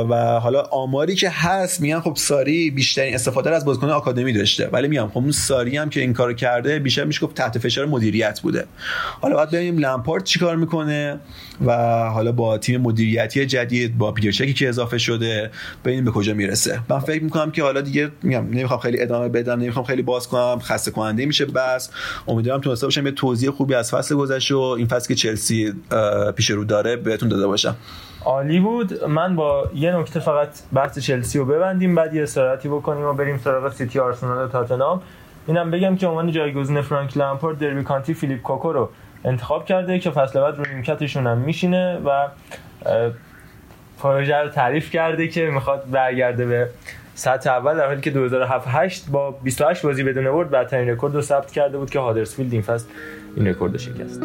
[0.09, 4.67] و حالا آماری که هست میگن خب ساری بیشترین استفاده از بازیکن آکادمی داشته.
[4.67, 7.85] ولی میگم خب اون ساری هم که این کارو کرده بیشتر میشه گفت تحت فشار
[7.85, 8.65] مدیریت بوده.
[9.21, 11.19] حالا باید ببینیم لمپارد چیکار می‌کنه
[11.65, 11.73] و
[12.09, 15.51] حالا با تیم مدیریتی جدید با پیرچکی که اضافه شده
[15.85, 16.79] ببینیم به کجا می‌رسه.
[16.89, 20.59] من فکر می‌کنم که حالا دیگه میگم نمی‌خوام خیلی ادامه بدم نمی‌خوام خیلی باز کنم
[20.59, 21.89] خسته کننده میشه بس.
[22.27, 25.73] امیدوارم تونسته باشم یه توضیح خوبی از فصل گذشته و این فصل که چلسی
[26.35, 27.75] پیش رو داره بهتون داده باشم
[28.25, 29.03] عالی بود.
[29.03, 33.37] من با یه نکته فقط بحث چلسی رو ببندیم بعد یه استراحتی بکنیم و بریم
[33.37, 35.01] سراغ سیتی آرسنال و تاتنهام.
[35.47, 38.89] اینم بگم که عنوان جایگزین فرانک لامپارد دربی کانتی فیلیپ کوکو رو
[39.25, 42.27] انتخاب کرده که فصل بعد رو نیمکتشون هم میشینه و
[43.99, 46.69] پروژه رو تعریف کرده که می‌خواد برگرده به
[47.15, 51.51] سطح اول در حالی که 2007 با 28 بازی بدون برد بدترین رکورد رو ثبت
[51.51, 52.85] کرده بود که هادرسفیلد این فصل
[53.35, 54.21] این رکورد شکست.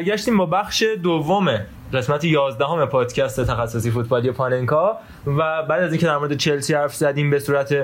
[0.00, 1.60] برگشتیم با بخش دوم
[1.92, 4.96] قسمت 11 همه پادکست تخصصی فوتبالی پاننکا
[5.26, 7.74] و بعد از اینکه در مورد چلسی حرف زدیم به صورت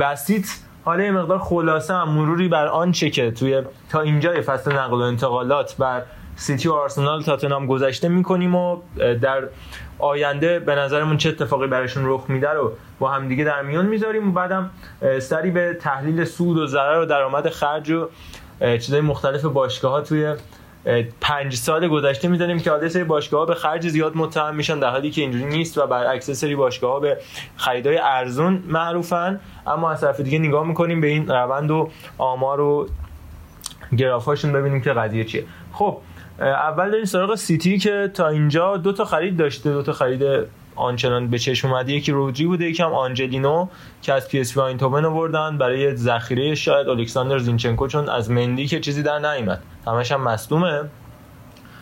[0.00, 0.46] بسیط
[0.84, 5.00] حالا یه مقدار خلاصه هم مروری بر آنچه که توی تا اینجای فصل نقل و
[5.00, 6.02] انتقالات بر
[6.36, 9.48] سیتی و آرسنال تاتنام گذشته می‌کنیم و در
[9.98, 14.28] آینده به نظرمون چه اتفاقی براشون رخ میده رو با هم دیگه در میون می‌ذاریم
[14.28, 14.70] و بعدم
[15.18, 18.08] سری به تحلیل سود و ضرر و درآمد خرج و
[18.60, 20.34] چیزای مختلف باشگاه ها توی
[21.20, 24.90] پنج سال گذشته می‌دانیم که حالا سری باشگاه ها به خرج زیاد متهم میشن در
[24.90, 27.18] حالی که اینجوری نیست و برعکس سری باشگاه ها به
[27.56, 29.40] خریدای ارزون معروفن.
[29.66, 32.88] اما از طرف دیگه نگاه می‌کنیم به این روند و آمار و
[33.96, 35.44] گرافاشون ببینیم که قضیه چیه.
[35.72, 35.98] خب
[36.40, 40.22] اول داریم سراغ سیتی که تا اینجا دو تا خرید داشته دو تا خرید
[40.76, 43.68] آنچنان به چشم اومده یکی رودری بوده یکم آنجلینو
[44.02, 48.66] که از پی اس وی آیندهوون آوردن برای ذخیره شاید الکساندر زینچنکو چون از مندی
[48.66, 49.62] که چیزی در نیومد.
[49.86, 50.84] همش هم مصدومه.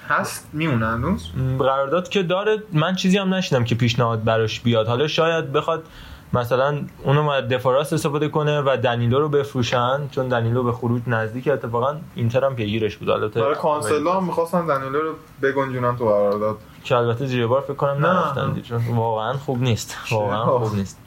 [0.09, 4.86] هست؟ میمونه هنوز؟ قرارداد که داره من چیزی هم نشیدم که پیشنهاد براش بیاد.
[4.86, 5.84] حالا شاید بخواد
[6.32, 11.49] مثلا اونو دفاع راست استفاده کنه و دنیلو رو بفروشن چون دنیلو به خروج نزدیک
[11.49, 13.11] اتفاقا اینتر هم پیگیرش بود.
[13.11, 16.59] البته برای کانسلو هم می‌خواستن دنیلو رو بگنجونن تو قرارداد.
[16.85, 18.07] که البته زیر بار فکر کنم.
[18.07, 19.97] نرفتن چون واقعا خوب نیست.
[20.11, 20.99] واقعا خوب نیست.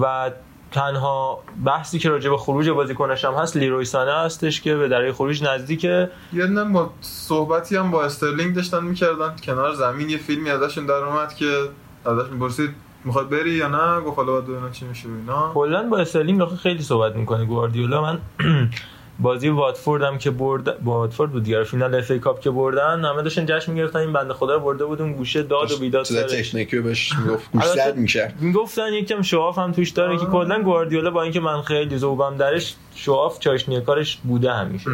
[0.00, 0.30] و
[0.72, 5.12] تنها بحثی که راجع به خروج بازیکنش هم هست لیروی سانه هستش که به درهای
[5.12, 6.10] خروج نزدیکه.
[6.32, 9.36] یه با صحبتی هم با استرلینگ داشتن می‌کردن.
[9.42, 11.68] کنار زمین یه فیلمی ازشون در اومد که
[12.04, 12.70] ازش می‌پرسید
[13.04, 15.50] می‌خواد بری یا نه؟ گفت حالا ببینم چی میشه اینا.
[15.54, 18.02] کلا با استرلینگ خیلی صحبت می‌کنه گواردیولا.
[18.02, 18.18] من
[19.18, 23.46] بازی واتفورد هم که برد واتفورد بود دیگه فینال FA Cup که بردن همه داشتن
[23.46, 26.50] جشن می‌گرفتن این بنده خدا رو برده بود اون گوشه داد و بیداد سرش.
[26.50, 28.34] تکنیکی بهش می‌گفت گوش زد می‌کرد.
[28.40, 32.36] می‌گفتن یکم show off هم توش داره که کلا گواردیولا با اینکه من خیلی ذوقم
[32.36, 34.90] درش show off چاشنی کارش بوده همیشه.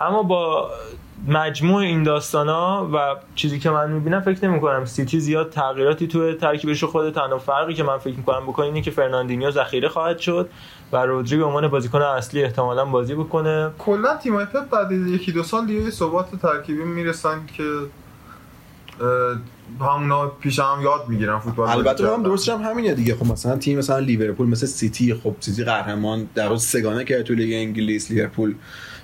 [0.00, 0.70] اما با
[1.28, 6.34] مجموع این داستانا و چیزی که من می‌بینم فکر نمی کنم سیتی زیاد تغییراتی تو
[6.34, 10.48] ترکیبش خود تنها فرقی که من فکر می‌کنم بکنه اینه که فرناندینیو ذخیره خواهد شد.
[10.92, 15.32] و رودری به عنوان بازیکن اصلی احتمالا بازی بکنه کلا تیمای پپ بعد از یکی
[15.32, 17.64] دو سال دیگه ثبات ترکیبی می‌رسن که
[19.80, 22.22] همونا پیش هم یاد می‌گیرن فوتبال البته هم.
[22.22, 26.48] درستش هم همینه دیگه خب مثلا تیم مثلا لیورپول مثل سیتی خب سیتی قهرمان در
[26.48, 28.54] روز سه‌گانه کرد تو لیگ انگلیس لیورپول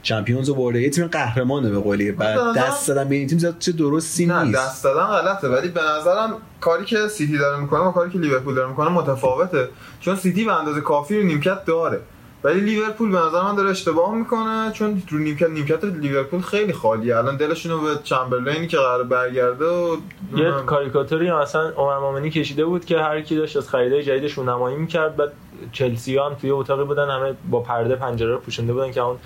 [0.05, 0.81] چمپیونز رو برده.
[0.81, 2.13] یه تیم قهرمانه به قولی.
[2.13, 4.59] بعد دست دادن به این تیم زیاد چه درستی نه نیست.
[4.59, 5.49] دست دادن غلطه.
[5.49, 9.69] ولی به نظرم کاری که سیتی داره می‌کنه و کاری که لیورپول داره می‌کنه متفاوته.
[10.01, 12.01] چون سیتی به اندازه کافی رو نیمکت داره.
[12.45, 17.17] ولی لیورپول به نظر من داره اشتباه می‌کنه چون رو نیمکت نیمکت لیورپول خیلی خالیه.
[17.17, 19.97] الان دلشون رو به چمبرلینی که قرار برگرده و
[20.37, 24.39] یه کاریکاتوری هم اصلا عمر مامنی کشیده بود که هر کی داشت از خریدای جدیدش
[24.39, 25.17] نمایی می‌کرد.
[25.17, 25.33] بعد
[25.73, 29.17] چلسی هم توی اتاقی بودن همه با پرده پنجره رو پوشونده بودن که اون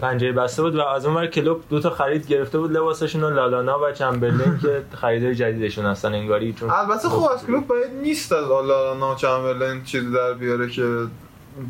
[0.00, 3.30] پنجره بسته بود و از اون ور کلوب دو تا خرید گرفته بود لباسشون و
[3.30, 8.32] لالانا و چمبرلین که خریدای جدیدشون هستن انگاری چون البته خب از کلوب باید نیست
[8.32, 11.06] از آلانا چمبرلین چیزی در بیاره که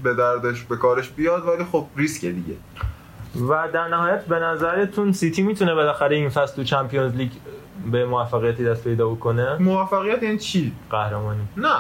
[0.02, 2.54] به دردش به کارش بیاد ولی خب ریسکه دیگه.
[3.48, 7.30] و در نهایت به نظرتون سیتی می‌تونه بالاخره این فصل تو چمپیونز لیگ
[7.92, 11.40] به موفقیتی دست پیدا بکنه؟ موفقیت یعنی چی؟ قهرمانی.
[11.56, 11.74] نه.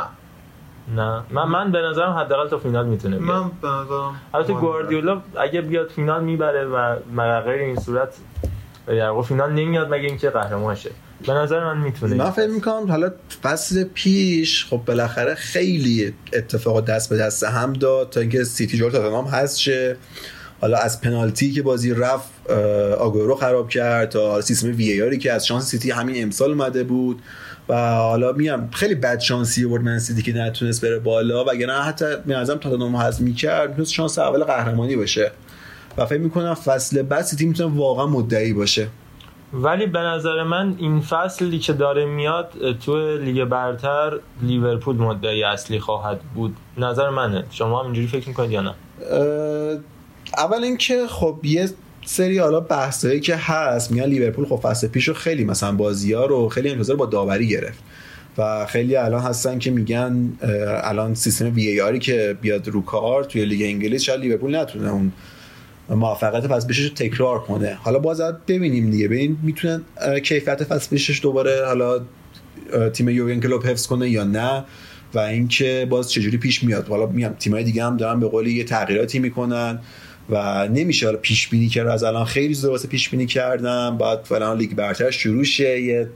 [0.96, 1.22] نه.
[1.30, 3.30] من من به نظرم حداقل تا فینال می‌تونه بیاد.
[3.30, 8.08] من به نظرم البته گواردیولا اگه بیاد فینال می‌بره و مگر غیر این صورت
[8.86, 10.90] در واقع فینال نمیاد مگه اینکه قهرمان شه
[11.26, 13.10] به نظر من می‌تونه من فکر می‌کنم حالا
[13.42, 18.90] فصل پیش خب بالاخره خیلی اتفاقات دست به دست هم داد تا اینکه سیتی جلو
[18.90, 19.96] تاتنهام هست شه
[20.60, 22.50] حالا از پنالتی که بازی رفت
[22.98, 27.22] آگورو خراب کرد تا سیستم VAR ی که از شانس سیتی همین امسال اومده بود.
[27.68, 31.44] و حالا میگم خیلی بد شانسی آورد من سیتی که نتونست بره بالا.
[31.44, 35.30] وگرنه حتی نظرم تاتنهام حذف می‌کرد می‌تونست شانس اول قهرمانی باشه.
[35.96, 38.88] و فکر می‌کنم فصل بعد سیتی می‌تونه واقعا مدعی باشه.
[39.52, 42.52] ولی به نظر من این فصلی که داره میاد
[42.86, 46.56] تو لیگ برتر لیورپول مدعی اصلی خواهد بود.
[46.78, 47.44] نظر منه.
[47.50, 48.74] شما هم اینجوری فکر می‌کنید یا نه؟
[50.38, 51.68] اول اینکه خب یه
[52.04, 56.26] سری حالا بحثایی که هست میگن لیورپول خب فصل پیش رو خیلی مثلا بازی ها
[56.26, 57.78] رو خیلی انتظار با داوری گرفت.
[58.38, 60.32] و خیلی الان هستن که میگن
[60.82, 64.92] الان سیستم وی ای آری که بیاد رو کار توی لیگ انگلیس شاید لیورپول نتونه
[64.92, 65.12] اون
[65.90, 67.78] موفقیت فصل پیشش رو تکرار کنه.
[67.82, 69.08] حالا باز ببینیم دیگه.
[69.08, 69.82] ببین می‌تونن
[70.24, 72.00] کیفیت فصل پیشش دوباره حالا
[72.92, 74.64] تیم یورگن کلوپ حفظ کنه یا نه؟
[75.14, 78.64] و اینکه باز چجوری پیش میاد؟ حالا میگم تیمای دیگه هم دارن به قولی یه
[78.64, 79.78] تغییراتی می‌کنن.
[80.30, 81.86] و نمیشه حالا پیش بینی کرد.
[81.86, 83.98] از الان خیلی زود واسه پیش بینی کردم.
[83.98, 85.80] بعد فلان لیگ برتر شروع شه.
[85.80, 86.08] یه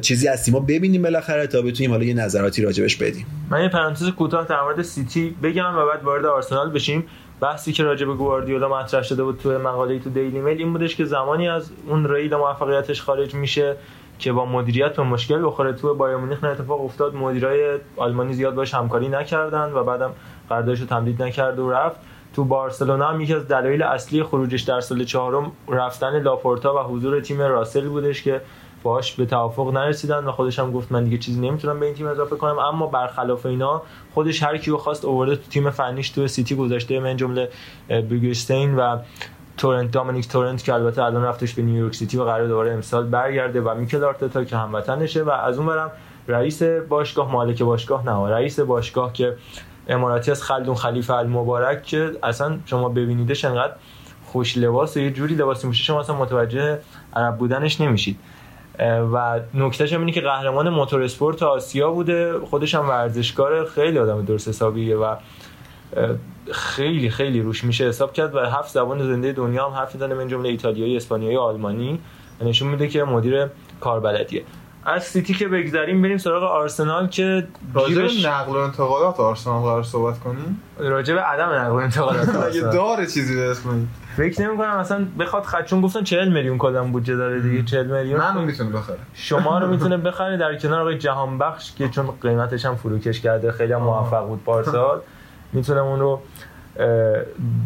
[0.00, 3.26] چیزی از تیم‌ها ببینیم بالاخره تا بتونیم حالا یه نظراتی راجبش بدیم.
[3.50, 7.04] من یه پرانتز کوتاه در مورد سیتی بگم و بعد وارد آرسنال بشیم.
[7.40, 10.96] بحثی که راجع به گواردیولا مطرح شده بود تو مقاله تو دیلی میل این بودش
[10.96, 13.76] که زمانی از اون ریل موفقیتش خارج میشه
[14.18, 15.72] که با مدیریت به مشکل بخوره.
[15.72, 17.14] تو بایر مونیخ اتفاق افتاد.
[17.14, 20.12] مدیرای آلمانی زیاد باش همکاری نکردن و بعدم
[20.48, 21.96] قراردادش رو تمدید نکرد و رفت.
[22.32, 27.20] تو بارسلونا هم یکی از دلایل اصلی خروجش در سال چهارم رفتن لاپورتا و حضور
[27.20, 28.40] تیم روسل بودش که
[28.82, 32.06] باش به توافق نرسیدن و خودش هم گفت من دیگه چیزی نمی‌تونم به این تیم
[32.06, 32.58] اضافه کنم.
[32.58, 33.82] اما برخلاف اینا
[34.14, 37.48] خودش هر کیو خواست آورده تو تیم فنیش تو سیتی گذاشته من جمله
[37.88, 38.98] بگیریستاین و
[39.56, 43.60] تورنت دامینیک تورنت که البته الان رفتش به نیویورک سیتی و قراره دوباره امسال برگرده
[43.60, 45.90] و میکل آرتتا که هموطنشه و از اون برم
[46.28, 49.36] رئیس باشگاه مالک باشگاه نه رئیس باشگاه که
[49.88, 53.72] اماراتی از خلدون خلیفه المبارک که اصلا شما ببینیدش انقدر
[54.26, 56.78] خوش لباس و یه جوری لباسی میشه شما اصلا متوجه
[57.16, 58.18] عرب بودنش نمیشید.
[59.12, 64.48] و نکتهش اینه که قهرمان موتور اسپورت آسیا بوده خودش هم ورزشکار خیلی آدم درست
[64.48, 65.16] حسابیه و
[66.52, 70.28] خیلی خیلی روش میشه حساب کرد و هفت زبان زنده دنیا هم حرف می‌زنه من
[70.28, 72.00] جمله ایتالیایی اسپانیایی آلمانی.
[72.40, 73.46] نشون میده که مدیر
[73.80, 74.42] کاربلدیه.
[74.84, 79.82] از سیتی که بگذریم بریم سراغ آرسنال که راجع به نقل و انتقالات آرسنال قرار
[79.82, 84.56] صحبت کنیم؟ راجع به عدم نقل و انتقالات اگه داره چیزی به اسم فکر نمی
[84.56, 88.20] کنم مثلا بخواد خدشون گفتن 40 میلیون کلا بودجه داره دیگه 40 میلیون.
[88.20, 88.98] منو می‌تونه بخره.
[89.14, 93.52] شما رو می‌تونه بخره در کنار آقای جهان بخش که چون قیمتش هم فروکش کرده
[93.52, 95.00] خیلی هم موفق بود پارسال.
[95.52, 96.20] می‌تونه اون رو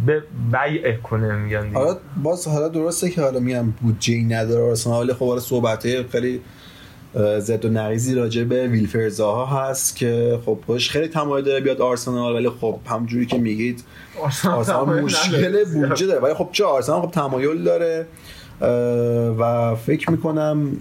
[0.07, 1.79] به بیع کنه میگن دیگه.
[1.79, 6.03] حالا باز حالا درسته که حالا میگم بودجه ای نداره آرسنال ولی خب حالا صحبت
[6.11, 6.41] خیلی
[7.39, 12.35] زد و نقیزی راجع به ویلفرزاها هست که خب خوش خیلی تمایل داره بیاد آرسنال
[12.35, 13.85] ولی خب همجوری که میگید
[14.45, 16.21] آرسنال مشکل بودجه داره.
[16.21, 18.07] ولی خب چه آرسنال؟ خب تمایل داره
[19.39, 20.73] و فکر می‌کنم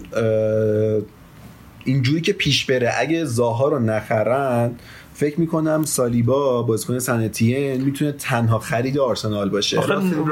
[1.84, 2.92] اینجوری که پیش بره.
[2.98, 4.70] اگه زاها رو نخرن
[5.14, 9.80] فکر می‌کنم سالیبا بازیکن سنتین می‌تونه تنها خرید آرسنال باشه.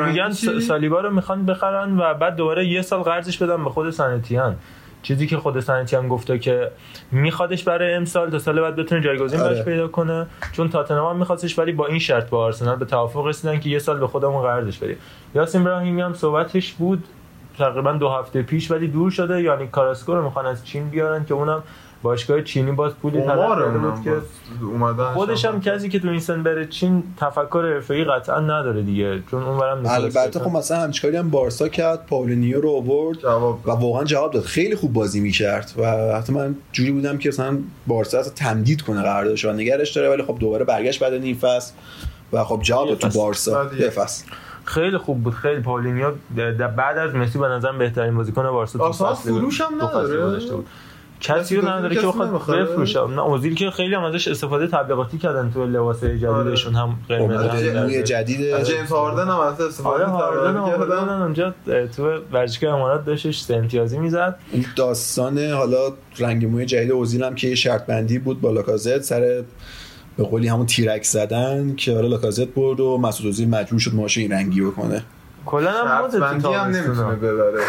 [0.06, 4.56] میگن سالیبا رو می‌خوان بخرن و بعد دوباره یه سال قرضش بدن به خود سنتیان
[5.04, 6.70] چیزی که خود سنتی هم گفته که
[7.12, 9.52] میخوادش برای امسال تا سال بعد بتونه جایگزین آره.
[9.52, 10.26] براش پیدا کنه.
[10.52, 13.98] چون تاتنهام میخواستش ولی با این شرط با آرسنال به توافق رسیدن که یه سال
[13.98, 14.96] به خودمون قرضش بدیم.
[15.34, 17.04] یاسین ابراهیمی هم صحبتش بود.
[17.58, 19.42] تقریبا دو هفته پیش ولی دور شده.
[19.42, 21.62] یعنی کاراسکو رو می‌خوان از چین بیارن که اونم
[22.04, 24.12] باشگاه چینی باز پولی طلب بود که
[25.14, 29.42] خودش هم کسی که تو این سن بره چین تفکر حرفه‌ای قطعا نداره دیگه چون
[29.42, 33.24] اونورم البته خب مثلا همچکاری هم بارسا کرد پاولینیو رو آورد
[33.64, 34.42] و واقعا جواب داد.
[34.42, 35.86] خیلی خوب بازی می‌کرد و
[36.16, 40.36] حتی من جوری بودم که مثلا بارسا تمدید کنه قراردادش و نگرش داره ولی خب
[40.40, 41.72] دوباره برگشت بعد این فصل
[42.32, 43.70] و خب جواب تو بارسا.
[43.80, 44.24] یه فصل.
[44.64, 46.10] خیلی خوب بود خیلی پاولینیو
[46.76, 50.40] بعد از مسی به نظر بهترین بازیکن بارسا تو فصل فروش هم نداره؟
[51.24, 55.50] کسی رو نداره که بخواد بفروشه نه اوزیل که خیلی هم ازش استفاده تبلیغاتی کردن
[55.54, 60.56] تو لباس جدیدشون هم قرمز موی جدید جیمز هاردن هم از استفاده کردن.
[61.22, 61.54] اونجا
[61.96, 64.38] تو ورزشگاه امارات داشتش امتیازی می‌زد.
[64.76, 69.42] داستان حالا رنگ موی جدید اوزیل هم که شرط بندی بود با لاکازت سر
[70.16, 74.20] به قولی همون تیرک زدن که حالا لاکازت برد و مسعود اوزیل مجبور شد ماشه
[74.20, 75.04] این رنگی بکنه.
[75.46, 77.60] کلا هم مدتی هم نمی‌تونه ببره.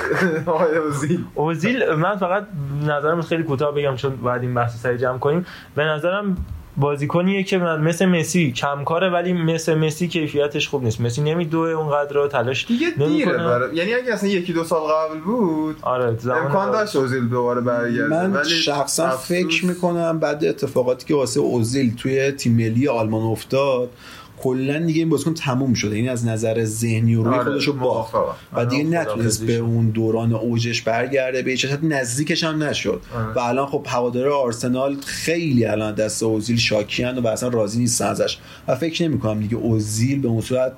[0.86, 1.26] اوزیل.
[1.36, 2.48] اوزیل من فقط
[2.88, 5.46] نظرم خیلی کوتاه بگم چون بعد این بحث سری جمع کنیم.
[5.76, 6.38] به نظرم
[6.78, 11.02] بازیکنیه که مثل مسی کمکاره ولی مثل مسی کیفیتش خوب نیست.
[11.02, 15.20] مسی نمیدوه اونقدر رو تلاش دیگه دیره برای یعنی اگه اصلا یکی دو سال قبل
[15.20, 16.96] بود آره امکان داشت.
[16.96, 18.28] اوزیل دوباره برگرده.
[18.28, 23.90] من شخصا فکر می‌کنم بعد اتفاقاتی که واسه اوزیل توی تیم ملی آلمان افتاد
[24.38, 25.96] کلا دیگه این بازیکن تموم شده.
[25.96, 28.16] این از نظر ذهنی و روی آره، خودشو باخت.
[28.54, 33.02] و دیگه نتونست به اون دوران اوجش برگرده به هیچ نزدیکش هم نشد.
[33.16, 33.34] آره.
[33.34, 38.38] و الان خب هواداره آرسنال خیلی الان دست اوزیل شاکیان و اصلا راضی نیستن ازش.
[38.68, 40.72] و فکر نمی کنم دیگه اوزیل به اون صورت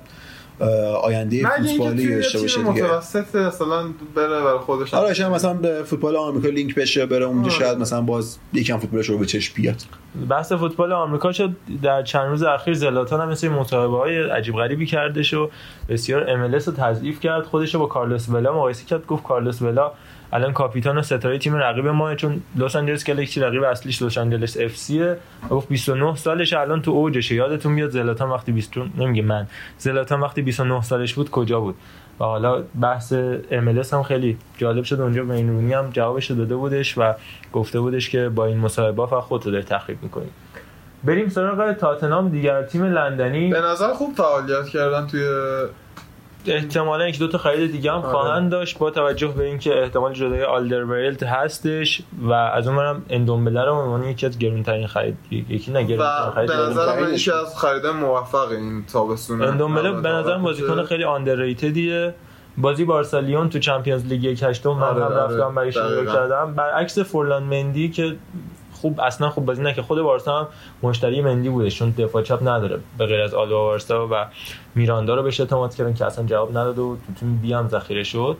[1.02, 2.70] آینده فوتبالی داشته باشه دیگه.
[2.70, 3.82] متوسط مثلا
[4.14, 8.00] بره برای خودش آره شاید مثلا به فوتبال آمریکا لینک بشه بره اونجا شاید مثلا
[8.00, 9.76] باز یکم فوتبالش رو به چشم بیاد.
[10.28, 11.50] بحث فوتبال آمریکا شد
[11.82, 15.50] در چند روز اخیر زلاتان هم مثل مصاحبه های عجیب غریبی کردش و
[15.88, 19.92] بسیار ام رو تضعیف کرد خودش با کارلوس ولا مقایسه کرد گفت کارلوس ولا
[20.32, 24.56] الان کاپیتان و ستاره تیم رقیب ما چون لس آنجلس گلکسی رقیب اصلیش لس آنجلس
[24.60, 25.14] اف سی
[25.50, 29.46] گفت 29 سالش الان تو اوجشه یادتون میاد زلاتان وقتی 20 نمیگه من.
[29.78, 31.74] زلاتان وقتی 29 سالش بود کجا بود؟
[32.20, 33.12] و حالا بحث
[33.50, 35.00] MLS هم خیلی جالب شد.
[35.00, 37.14] اونجا رونی هم جوابش داده بودش و
[37.52, 40.28] گفته بودش که با این مصاحبه فقط خودت داری تخریب می‌کنی.
[41.04, 42.62] بریم سراغ تاتنام دیگر.
[42.62, 45.22] تیم لندنی به نظر خوب فعالیت کردن توی
[46.48, 48.08] احتمالا یک دو تا خرید دیگه هم آره.
[48.08, 53.64] خواهند داشت با توجه به اینکه احتمال جدای آلدرورلد هستش و از اون برم اندومبله
[53.64, 57.30] رو عنوان یکی از گرونترین خرید یکی نه گرونترین و خرید به نظر من یکی
[57.30, 62.14] از خریدای موفق این تابستون اندومبله به نظرم بازیکن خیلی underrated یه
[62.58, 65.24] بازی بارسا لیون تو چمپیونز لیگ یک هشتم من آره، هم آره.
[65.24, 66.04] رفتم برای شروع.
[66.04, 68.16] کردم برعکس فرلان مندی که
[68.72, 69.84] خوب اصلا خوب بازی نکرد.
[69.84, 70.46] خود بارسا هم
[70.82, 74.26] مشتری مندی بوده چون دفاع چپ نداره به غیر از آلوا بارسا و
[74.74, 78.02] میراندا رو بهش اعتماد کردن که اصلا جواب نداد و تو تیم بی هم ذخیره
[78.02, 78.36] شد.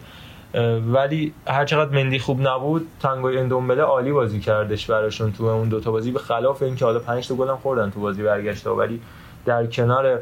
[0.92, 5.90] ولی هر چقدر مندی خوب نبود تانگوی اندومبله عالی بازی کردش براشون تو اون دوتا
[5.90, 9.00] بازی به خلاف اینکه حالا 5 تا گل هم خوردن تو بازی برگشته ولی
[9.44, 10.20] در کنار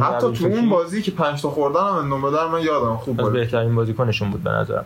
[0.00, 3.32] حتی تو اون بازی که 5 تا خوردن هم اندومبله من یادم خوب بود.
[3.32, 4.84] بهترین بازیکنشون بود به نظرم.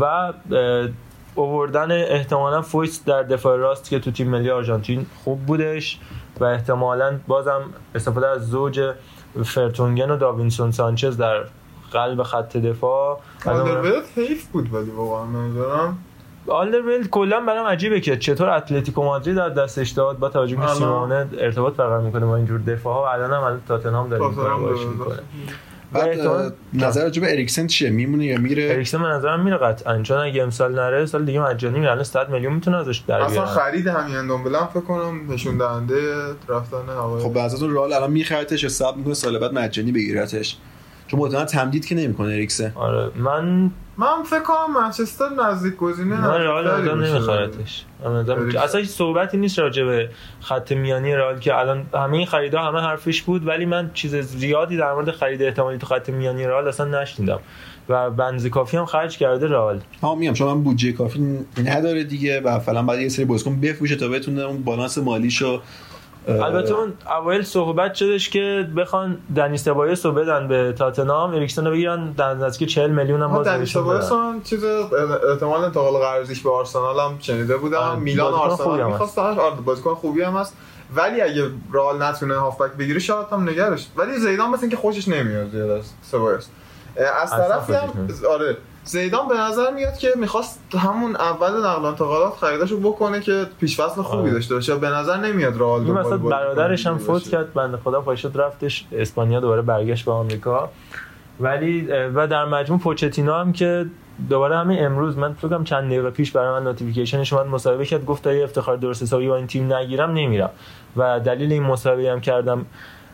[0.00, 0.32] و
[1.34, 6.00] اووردن احتمالا فویت در دفاع راست که تو تیم ملی آرژانتین خوب بودش
[6.40, 7.62] و احتمالا بازم
[7.94, 8.92] استفاده از زوج
[9.44, 11.44] فرتونگن و داوینسون سانچز در
[11.92, 13.20] قلب خط دفاع.
[13.46, 15.98] آلدرورلد حیف بود ولی واقعا نمی‌دونم
[16.48, 21.28] آلدرورلد کلا برام عجیبه که چطور اتلتیکو مادرید در دستش داد با توجه به سیمئونه
[21.38, 24.24] ارتباط برقرار می‌کنه با اینجور دفاع ها و الان هم تاتنهام داره.
[24.26, 25.18] می‌کنه.
[25.92, 30.02] بعد اه، نظر راجع به اریکسن چیه؟ میمونه یا میره؟ اریکسن به نظرم میره قطعا
[30.02, 31.90] چون اگه امسال نره سال دیگه مجانی میره.
[31.90, 33.48] الان 100 میلیون می‌تونه ازش در اصلا بیاره.
[33.48, 35.94] خرید همین هم فکر کنم نشون دهنده
[36.48, 40.56] رفتن هوای خب بعضاتون رئال الان میخرتش حساب می‌کنه سال بعد مجانی بگیرتش.
[41.08, 43.10] چون مطمئنا تمدید که نمی‌کنه اریکسن آره.
[43.16, 48.58] من من فکر کنم منچستر نزدیک گزینه من رئال آدم اریکسن.
[48.58, 52.80] اصلا هیچ صحبتی نیست راجع به خط میانی رئال که الان همه این خریدا همه
[52.80, 57.00] حرفش بود ولی من چیز زیادی در مورد خرید احتمالی تو خط میانی رئال اصلا
[57.02, 57.38] نشنیدم.
[57.88, 59.80] و بنز کافی هم خرج کرده رئال.
[60.02, 60.34] ها میام.
[60.34, 64.42] چون من بودجه کافی نداره دیگه و فعلا بعد یه سری بازیکن بفروشه تا بتونه
[64.42, 65.60] اون بالانس مالیشو
[66.28, 71.70] البته اون اوایل صحبت شدش که بخوان دنی سبایس رو بدن به تاتنهام اریکسن رو
[71.70, 74.16] بگیرن در نزدیک 40 میلیون هم باز باعث بدن.
[74.16, 77.78] من چیز احتمال انتقال قرضیش به آرسنال هم شنیده بودم.
[77.78, 80.56] آره، میلان آرسنال هم می‌خواستش آره بازیکن خوبی هم هست.
[80.94, 83.86] ولی اگه رئال نتونه هافبک بگیره شاید هم نگرش.
[83.96, 86.48] ولی زیدان مثل اینکه خوشش نمیاد زیاد از سبایوس.
[87.22, 88.56] از طرفی هم آره.
[88.88, 94.02] زیدان به نظر میاد که می‌خواست همون اول نقل و انتقالات خریداشو بکنه که پیشفصل
[94.02, 94.30] خوبی آره.
[94.30, 97.28] داشته باشه به نظر نمیاد رئال این بازیکن برادرش هم فوت.
[97.28, 100.70] کرد بنده خدا پاشد رفتش اسپانیا دوباره برگشت به آمریکا
[101.40, 103.86] ولی و در مجموع پوچتینو هم که
[104.30, 107.86] دوباره همین امروز من فکر کنم چند دقیقه پیش برای من notification ش اومد مصاحبه
[107.86, 110.50] کرد گفت تا یه افتخار درست حسابی با این تیم نگیرم نمیرم
[110.96, 112.66] و دلیل این مصاحبه هم کردم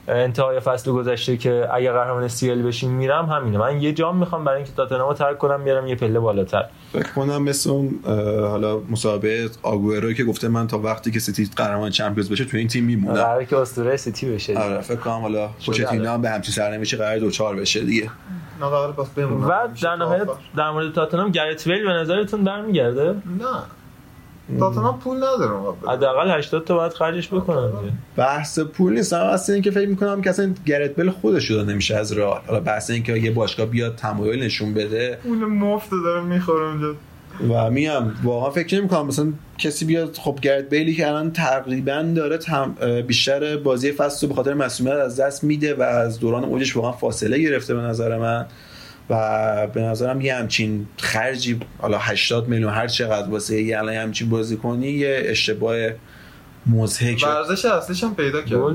[0.09, 3.59] انتهای فصل گذشته که اگه قهرمان سیل بشیم میرم همینه.
[3.59, 6.65] من یه جام می‌خوام برای اینکه تاتنهامو ترک کنم بیارم یه پله بالاتر.
[6.93, 8.01] فکر کنم مثل اون
[8.41, 12.69] حالا مسابقه آگوئرو که گفته من تا وقتی که سیتی قهرمان چمپیونز بشه تو این
[12.69, 13.15] تیم میمونم.
[13.15, 14.59] قراره که اسطوره سیتی بشه.
[14.59, 18.11] آره فکر کنم حالا پوچتینو هم به همچین سرنوشتی قرار دوچار بشه دیگه.
[18.61, 20.27] و در نهایت.
[20.57, 23.15] در مورد تاتنهام گرت بیل به نظرتون برمیگرده؟ نه.
[24.59, 25.55] تاتنهام پول نداره.
[25.89, 27.71] حداقل 80 تا باید خرجش بکنن.
[28.17, 29.13] بحث پول نیست.
[29.13, 32.61] اما اصلا اینکه فکر می‌کنم که اصلا گرت بل خودش شده نمیشه از رئال حالا
[32.61, 35.19] بحث اینکه یه باشگاه بیاد تمایل نشون بده.
[35.23, 36.95] پول مفت داره می‌خوره اونجا.
[37.51, 42.13] و میگم واقعا فکر نمی کنم مثلا کسی بیاد خب گرت بیلی که الان تقریبا
[42.17, 42.75] داره تم-
[43.07, 46.93] بیشتر بازی فصل رو به خاطر مسئولیت از دست میده و از دوران اوجش واقعا
[46.93, 48.47] فاصله گرفته به نظر من.
[49.11, 54.01] و به نظرم یه همچین خرجی حالا 80 میلیون هر چقدر واسه یه الان یه
[54.01, 55.77] همچین بازی کنی یه اشتباه
[56.67, 58.75] مضحک ورزش اصلیش هم پیدا تو-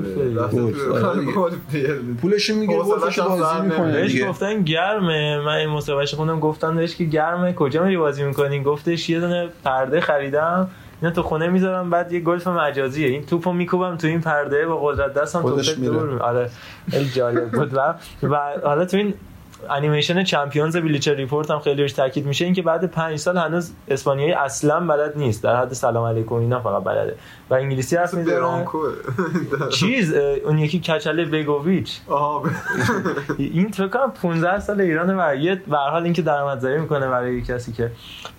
[1.70, 1.94] دیگه.
[2.22, 3.92] پولش می‌گیره گلفش بازی می‌کنه.
[3.92, 5.38] بهش گفتن گرمه.
[5.38, 9.48] من این مصاحبهش خوندم گفتن بهش که گرمه کجا میری بازی می‌کنی؟ گفتش یه دونه
[9.64, 10.68] پرده خریدم
[11.02, 13.08] اینا تو خونه می‌ذارم بعد یه گلف مجازیه.
[13.08, 15.74] این توپو میکوبم تو این پرده با قدرت دستم میره.
[15.74, 16.50] دور آره
[16.90, 17.74] خیلی جالب بود.
[17.74, 19.14] و و حالا تو این
[19.70, 24.32] انیمیشن چمپیونز بلیچر ریپورت هم خیلی روش تاکید میشه اینکه بعد پنج سال هنوز اسپانیایی
[24.32, 25.42] اصلا بلد نیست.
[25.42, 27.14] در حد سلام علیکم اینا فقط بلده.
[27.50, 28.66] و انگلیسی حرف می‌زنه.
[29.70, 32.00] چیز اون یکی کچله بگوویچ.
[33.38, 37.72] این فکر کنم 15 سال ایرانه و یه به حال اینکه درآمدزایی می‌کنه برای کسی
[37.72, 37.90] که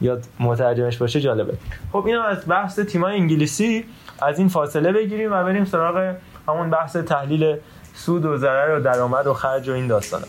[0.02, 1.54] یاد مترجمش باشه جالبه.
[1.92, 3.86] خب اینم از بحث تیمای انگلیسی
[4.22, 6.16] از این فاصله بگیریم و بریم سراغ
[6.48, 7.58] همون بحث تحلیل
[7.94, 10.26] سود و ضرر و درآمد و خرج و این داستانه.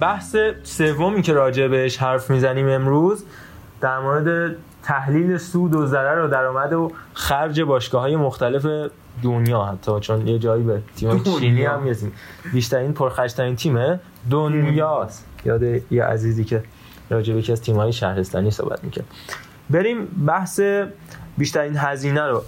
[0.00, 3.24] بحث سومی که راجع بهش حرف می‌زنیم امروز
[3.80, 8.90] در مورد تحلیل سود و ضرر و درآمد و خرج باشگاه های مختلف
[9.22, 12.12] دنیا حتی چون یه جایی به تیم چینی هم می‌رسیم.
[12.52, 15.26] بیشترین پرخرجترین تیمه دنیاست.
[15.44, 16.62] یاد یه عزیزی که
[17.10, 19.04] راجع به یکی از تیم های شهرستانی صحبت می‌کرد.
[19.70, 20.60] بریم بحث
[21.38, 22.42] بیشترین هزینه رو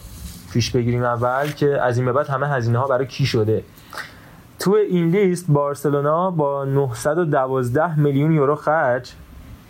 [0.52, 3.64] پیش بگیریم اول که از این به بعد همه هزینه ها برای کی شده؟
[4.58, 9.12] تو این لیست بارسلونا با 912 میلیون یورو خرج.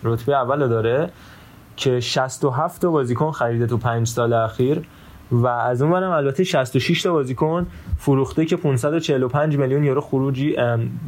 [0.03, 1.11] رتبه اول داره
[1.77, 4.83] که 67 تا بازیکن خریده تو 5 سال اخیر
[5.31, 7.67] و از اون برم البته 66 تا بازیکن
[7.99, 10.57] فروخته که 545 میلیون یورو خروجی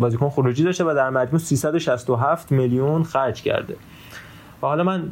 [0.01, 3.76] بازیکن خروجی داشته و در مجموع 367 میلیون خرج کرده.
[4.62, 5.03] و حالا من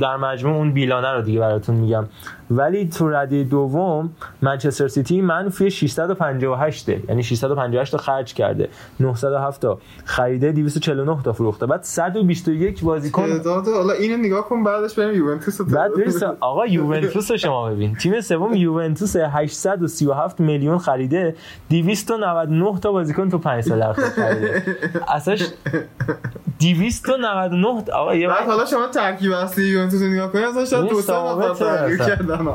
[0.00, 2.04] در مجموع اون بیلانه رو دیگه براتون میگم.
[2.50, 4.10] ولی تو ردی دوم
[4.42, 8.68] منچستر سیتی منفی 658 یعنی 658 تا خرج کرده.
[9.00, 11.66] 907 تا خریده 249 تا فروخته.
[11.66, 15.90] بعد 121 بازیکن تعداد حالا اینو نگاه کن بعدش بریم یوونتوس بعد
[16.40, 17.94] آقا یوونتوس شما ببین.
[17.94, 21.34] تیم سوم یوونتوس 837 میلیون خریده
[21.70, 24.62] 299 تا بازیکن تو 5 سال اخیر خریده.
[25.08, 25.36] اصلا
[26.60, 31.12] 299 تا- آقا یه بعد حالا شما ترکیب اصلی یوونتوس نگاه کنید اصلا شاید سه
[31.12, 32.35] نفر تغییر.
[32.36, 32.54] کردن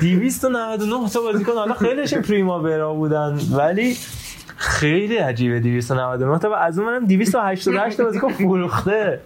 [0.00, 3.96] 299 تا بازیکن حالا خیلیشون پریما برا بودن ولی
[4.56, 9.20] خیلی عجیبه 299 تا و از اون منم 288 تا بازیکن فروخته.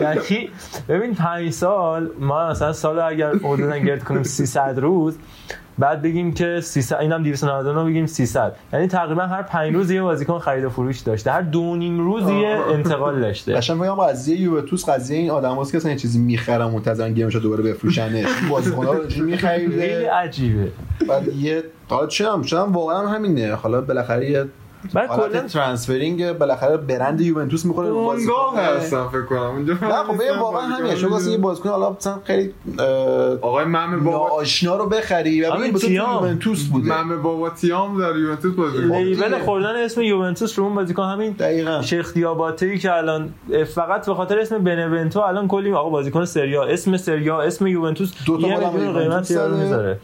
[0.00, 0.50] یعنی
[0.88, 5.18] ببین 5 سال ما مثلا سال اگر حدودا گرد کنیم 300 روز
[5.78, 10.38] بعد بگیم که 300 اینم 299 بگیم 300 یعنی تقریبا هر 5 روز یه بازیکن
[10.38, 11.32] خرید و فروش داشته.
[11.32, 13.54] هر دو نیم روز یه انتقال داشته.
[13.54, 17.62] قشنگ میگم قضیه یوونتوس قضیه این آدماست که اصلا یه چیزی می‌خرن منتظرن گیمشو دوباره
[17.62, 18.26] بفروشنش.
[18.50, 20.68] بازیکن‌ها رو خیلی میخریده؟ عجیبه.
[21.08, 23.54] بعد یه حالا هم شدم واقعا همینه.
[23.54, 24.48] حالا بالاخره
[24.94, 28.58] بعد کلا ترانسفرینگ بالاخره برند یوونتوس می‌خوره رو اونگاه بازیکن.
[28.76, 32.54] هستم فکر کنم اونجا نه خب واقعا همینه چون واسه یه بازیکن حالا مثلا خیلی
[33.42, 35.90] آقای ممه بابا ناآشنا رو بخری و آره، ببین تو.
[35.90, 39.02] یوونتوس بوده ممه بابا تیام در یوونتوس بازی می‌کنه.
[39.04, 39.38] لیبل.
[39.38, 43.34] خوردن اسم یوونتوس رو اون بازیکن همین دقیقاً شیخ دیاباته که الان
[43.74, 48.40] فقط به خاطر اسم بنونتو الان کلی آقا بازیکن سریا اسم سریا اسم یوونتوس دو
[48.40, 49.56] تا یه قیمت یارو.
[49.56, 49.98] می‌ذاره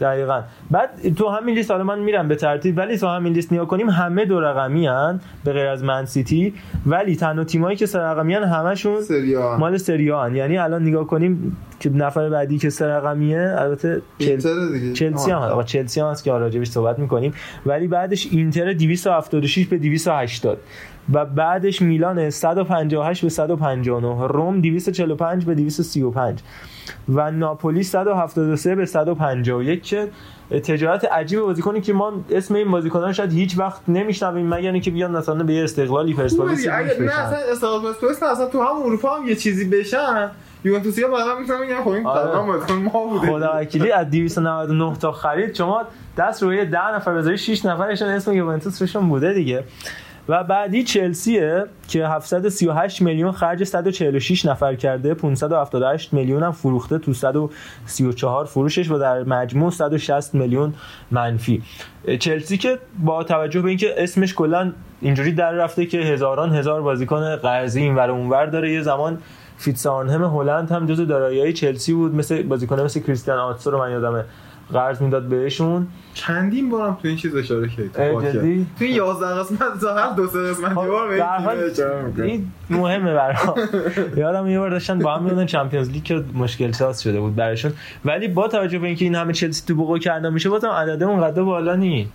[0.00, 0.42] دقیقا.
[0.70, 3.90] بعد تو همین لیست حالا من میرم به ترتیب ولی تو همین لیست نگاه کنیم
[3.90, 6.54] همه دو رقمی هن به غیر از من سیتی.
[6.86, 10.36] ولی تنها تیمایی که سه رقمی هن همشون سریا مال سریا هن.
[10.36, 14.38] یعنی الان نگاه کنیم که نفر بعدی که سه رقمیه البته چل...
[14.92, 17.32] چلسی هم آقا چلسی هم هست که راجبش صحبت می‌کنیم.
[17.66, 20.58] ولی بعدش اینتر 276 به 280
[21.12, 26.40] و بعدش میلان 158 به 159 روم 245 به 235
[27.08, 30.08] و ناپولی 173 به 151 که
[30.50, 34.90] تجارت عجیب بازیکنی که ما اسم این بازیکنان رو شاید هیچ وقت نمیشنویم مگر اینکه
[34.90, 36.68] بیان مثلا به استقلالی پرسپولیس.
[36.72, 40.30] اگه نه اصلا استقلال اصلا تو هم اروپا هم یه چیزی بشن
[40.64, 42.46] یوونتوسیا بعدا می‌تونن بگن خب این آره.
[42.46, 45.82] بازیکن ما بوده خدا وکیلی از 299 تا خرید شما
[46.16, 49.64] دست روی 10 نفر بذاری 6 نفرشون اسم یوونتوس روشون بوده دیگه
[50.28, 57.12] و بعدی چلسیه که 738 میلیون خرج 146 نفر کرده 578 میلیون هم فروخته تو
[57.12, 60.74] 134 فروشش و در مجموع 160 میلیون
[61.10, 61.62] منفی.
[62.18, 67.36] چلسی که با توجه به اینکه اسمش کلا اینجوری در رفته که هزاران هزار بازیکن
[67.36, 69.18] قرضی اینور اونور داره یه زمان
[69.56, 74.24] فیتسارنهم هلند هم جزو دارایی‌های چلسی بود مثل بازیکن مثل کریستیان آتسو رو من یادمه.
[74.72, 75.86] قرض می‌داد بهشون.
[76.14, 80.38] چندین بارم تو این چیز اشاره کردی تو این 11 قسمت تا هر دو سه
[80.38, 80.76] قسمت
[82.18, 83.54] یه این مهمه برام.
[84.16, 87.72] یادم یه بار داشتن با هم میادن چمپیونز لیگ که مشکل ساز شده بود براشون.
[88.04, 91.42] ولی با توجه به اینکه این همه چلسی تو بوقو کرده میشه بازم عدد اونقدر
[91.42, 92.08] بالا نی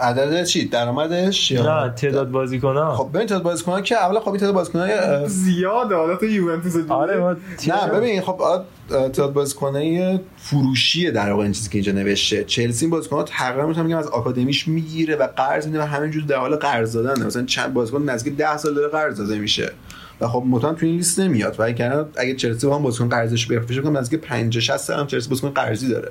[0.00, 4.38] عدد چی؟ درآمدش یا نه تعداد بازیکن‌ها خب ببین تعداد بازیکن‌ها که اولا خب این
[4.38, 6.76] تعداد بازیکن‌های زیاده حالا تو یوونتوس.
[6.88, 7.36] آره ما
[7.68, 8.40] نه ببین خب
[8.88, 12.44] تعداد بازیکنای فروشیه در واقع این چیزی که اینجا نوشته.
[12.44, 16.36] چلسی این بازیکن‌ها تقریبا می‌تونم بگم از آکادمیش می‌گیره و قرض میده و همینجور در
[16.36, 17.26] حال قرض دادن.
[17.26, 19.72] مثلا چند بازیکن نزدیک 10 سال داره قرض داده میشه.
[20.20, 21.60] و خب مطمئن تو این لیست نمیاد.
[21.60, 25.06] و اگر اگه چلسی با هم بازیکن قرضش بفروشه کنم نزدیک 50 60 سال هم
[25.06, 26.10] چلسی بازیکن قرضی داره.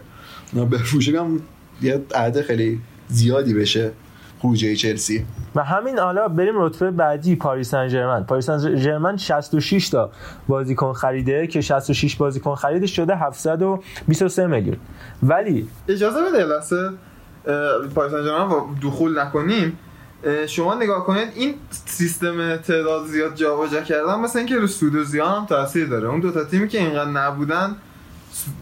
[0.54, 1.42] اونا بفروشه هم
[1.82, 3.92] یه عدد خیلی زیادی بشه
[4.40, 5.26] خروجی چلسی.
[5.56, 10.12] و همین حالا بریم رتبه بعدی پاریس سن ژرمن پاریس سن ژرمن 66 تا
[10.48, 14.78] بازیکن خریده که 66 بازیکن خریدش شده 723 میلیون.
[15.24, 16.90] ولی اجازه بده لحظه.
[17.96, 18.50] پاریس سن ژرمن
[18.84, 19.80] دخول نکنیم.
[20.48, 21.54] شما نگاه کنید این
[21.86, 26.10] سیستم تعداد زیاد جابجا کردن مثل اینکه رو سود و زیان هم تاثیر داره.
[26.10, 27.76] اون دو تا تیمی که اینقدر نبودن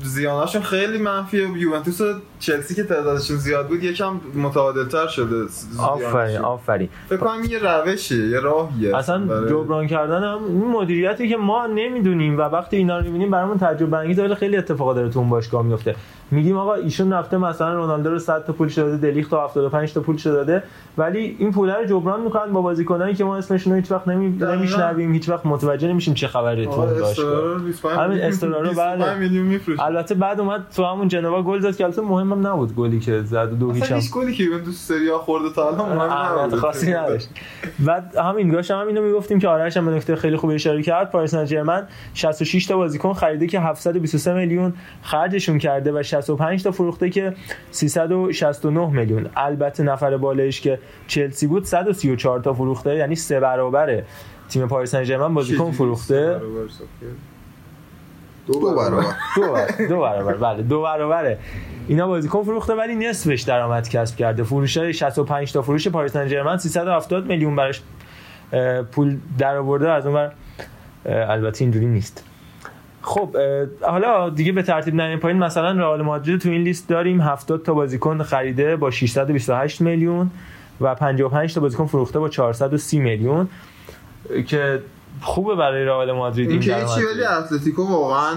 [0.04, 1.50] زیاناشون خیلی منفیه.
[1.58, 2.02] یوونتوس
[2.42, 5.46] چلسی که تعدادشون زیاد بود یکم متعادلتر شده
[5.80, 6.38] آفرین.
[6.38, 6.89] آفرین.
[7.10, 11.68] فکر کنم یه روشیه یه راهیه اصلا برای- جبران کردن هم این مدیریتی که ما
[11.68, 15.30] نمی‌دونیم و وقتی اینا رو می‌بینیم برامون تجربه انگیزه ولی خیلی اتفاقا داره تو اون
[15.30, 15.96] باشگاه میفته
[16.32, 20.02] میگیم آقا ایشون رفته مثلا رونالدو رو 100 تا پولش داده دلیخت رو 75 تا
[20.02, 20.64] پولش داده
[20.98, 24.30] ولی این پول رو جبران می‌کنن با بازیکنایی که ما اسمشون رو هیچ وقت نمی...
[24.30, 27.10] نمیشنویم هیچ وقت متوجه نمیشیم چه خبره تو اون باشگاه.
[27.10, 29.84] استرارو 25 همین استرارو 25 بله.
[29.86, 33.49] البته بعد اومد تو همون جنوا گل زد که البته مهمم نبود گلی که زد
[33.49, 36.59] دو هیچ اصلا هم گلی که یوونتوس سری آ خورده تا الان مهم اهمیت نبود.
[36.59, 37.29] خاصی نداشت
[37.79, 41.11] بعد همین داشتم هم اینو می‌گفتیم که آرش هم به نکته خیلی خوبی اشاره کرد
[41.11, 46.71] پاریس سن ژرمن 66 تا بازیکن خریده که 723 میلیون خرجشون کرده و 65 تا
[46.71, 47.34] فروخته که
[47.71, 54.03] 369 میلیون البته نفر بالایش که چلسی بود 134 تا فروخته یعنی سه برابر
[54.49, 56.41] تیم پاریس سن ژرمن بازیکن فروخته؟
[58.48, 59.04] دو برابر.
[59.36, 59.88] دو برابر.
[59.88, 60.34] دو برابر.
[60.34, 61.38] بله دو برابره.
[61.88, 64.44] اینا بازیکن فروخته ولی نصفش درآمد کسب کرده.
[64.44, 67.82] فروش های 65 تا فروش پاریس سن ژرمن 370 میلیون براش
[68.92, 70.30] پول در آورده از اون
[71.06, 72.24] البته اینجوری نیست.
[73.02, 73.38] خب
[73.82, 75.39] حالا دیگه به ترتیب نریم پایین.
[75.39, 77.22] مثلا رئال مادرید تو این لیست داریم.
[77.22, 80.32] 70 تا بازیکن خریده با 628 میلیون
[80.82, 83.48] و 55 تا بازیکن فروخته با 430 میلیون
[84.48, 84.82] که
[85.22, 86.86] خوبه برای رئال مادرید این که.
[86.95, 88.36] چی ولی اتلتیکو واقعا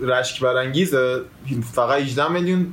[0.00, 1.20] رشک برانگیزه.
[1.72, 2.66] فقط 18 میلیون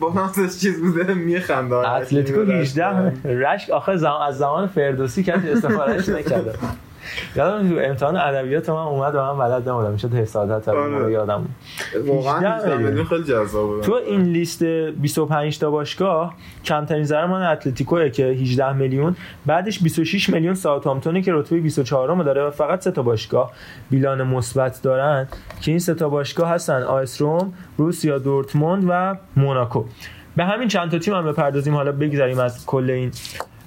[0.00, 1.74] با نازش چیز بوده میخنده.
[1.74, 2.86] اتلتیکو 18
[3.24, 3.70] رشک.
[3.70, 4.12] آخه زم...
[4.12, 6.54] از زمان فردوسی کسی استفادهش نکرده.
[7.36, 9.90] یادم تو امتحان ادبیات من اومد و من بلد نبودم.
[9.92, 11.12] می‌شد حسادت هم آره.
[11.12, 11.46] یادم.
[12.06, 13.80] واقعا 18 18 میلیون خیلی جذابه.
[13.80, 16.34] تو این لیست 25 تا باشگاه
[16.64, 22.22] کمترین ضرر مال اتلتیکوه که 18 میلیون بعدش 26 میلیون ساوثهامپتونه که رتبه 24 م
[22.22, 23.52] داره و فقط سه تا باشگاه
[23.90, 25.28] بیلان مثبت دارن.
[25.60, 29.84] که این سه تا باشگاه هستن آیس روم، روسیا دورتموند و موناکو.
[30.36, 31.74] به همین چند تا تیم هم بپردازیم.
[31.74, 33.10] حالا بگذاریم از کل این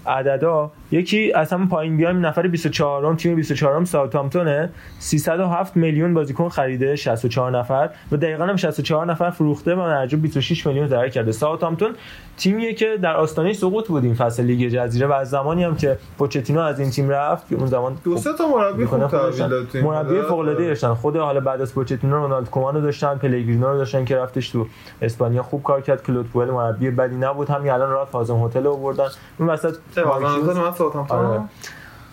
[0.07, 6.13] عددا یکی از همون پایین بیایم نفر 24 م تیم 24 م ساوثهامپتونه 307 میلیون
[6.13, 7.89] بازیکن خریده 64 نفر.
[8.11, 11.31] و دقیقا هم 64 نفر فروخته و مرجو 26 میلیون ضرر کرده.
[11.31, 11.95] ساوثهامپتون
[12.37, 15.97] تیمیه که در آستانه سقوط بود این فصل لیگ جزیره و از زمانی هم که
[16.17, 19.83] پوچتینو از این تیم رفت که اون زمان دو سه تا مربی خوب تحویل این
[19.83, 20.21] مربی.
[20.21, 20.93] فوق العاده داشتن.
[20.93, 24.65] خود حالا بعد از پوچتینو رونالد کومان رو داشتن پلگرینو رو داشتن که رفتش تو
[25.01, 26.03] اسپانیا خوب کار کرد.
[26.03, 27.49] کلود پوئل مربی بدی نبود.
[27.49, 29.07] همین الان رالف هازن هوتل آوردن.
[29.39, 31.41] اون وسط ساوثهامپتون آره.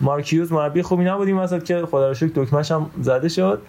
[0.01, 3.61] مارک هیوز مربی خوبی نبود این وسط که خدا رو شکر دکمه‌ش هم زده شد.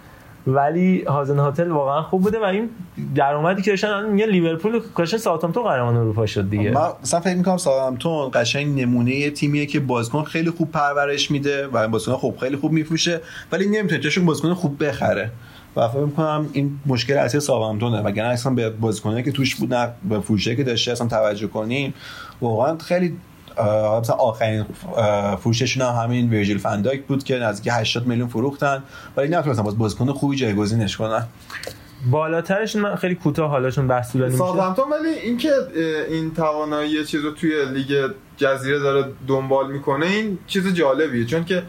[0.47, 2.69] ولی هازن هوتل واقعا خوب بوده و این
[3.15, 6.71] درآمدی که داشتن میگن لیورپول کاشن ساوثهامپتون قهرمان اروپا شد دیگه.
[6.71, 11.67] من مثلا فکر می‌کنم ساوثهامپتون قشنگ نمونه یه تیمیه که بازیکن خیلی خوب پرورش میده
[11.67, 13.21] و بازیکن خوب خیلی خوب میفروشه
[13.51, 15.31] ولی نمی‌تونه جاشون بازیکن خوب بخره.
[15.75, 18.01] و فکر می‌کنم این مشکل اصلی ساوثهامپتونه.
[18.01, 21.93] وگرنه اصلا به بازیکنایی که توش بود نه به فروشه که داشته اصلا توجه کنیم
[22.41, 23.17] واقعا خیلی
[23.99, 24.65] مثلا آخرین
[25.39, 28.83] فروششون هم همین ویرجیل فن‌دایک بود که نزدیک 80 میلیون فروختن.
[29.17, 31.27] ولی نتونستن باز بازیکن خوبی جایگزینش کنن.
[32.11, 35.51] بالاترشون من خیلی کوتاه حالشون بحث طولانی میشه ساوثهامپتون ولی اینکه
[36.09, 41.25] این توانایی چیز رو توی لیگ جزیره داره دنبال می‌کنه این چیز جالبیه.
[41.25, 41.63] چون که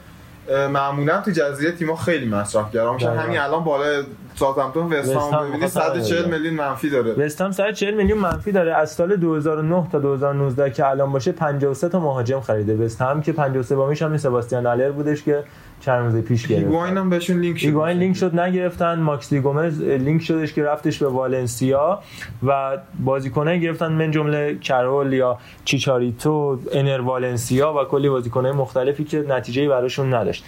[0.72, 3.16] معمولا تو جزیره تیم‌ها خیلی مصرف گرا میشن.
[3.16, 4.02] همین الان بالای
[4.34, 6.38] ساوثهامپتون وست وستهام هم ببینید بخاطر همین 140 داره.
[6.38, 11.12] میلیون منفی داره وستهم 140 میلیون منفی داره از سال 2009 تا 2019 که الان
[11.12, 15.44] باشه 53 تا مهاجم خریده وستهم که 53 تامیش هم سباستین هالر بودش که
[15.80, 17.66] چند روز پیش گرفت هیگواین هم بهشون لینک شد.
[17.66, 18.98] هیگواین لینک شد نگرفتن.
[18.98, 22.02] ماکسی گومز لینک شدش که رفتش به والنسیا
[22.46, 29.24] و بازیکنای گرفتن من جمله کرول یا چیچاریتو انر والنسیا و کلی بازیکنای مختلفی که
[29.28, 30.44] نتیجه‌ای براشون نداشت.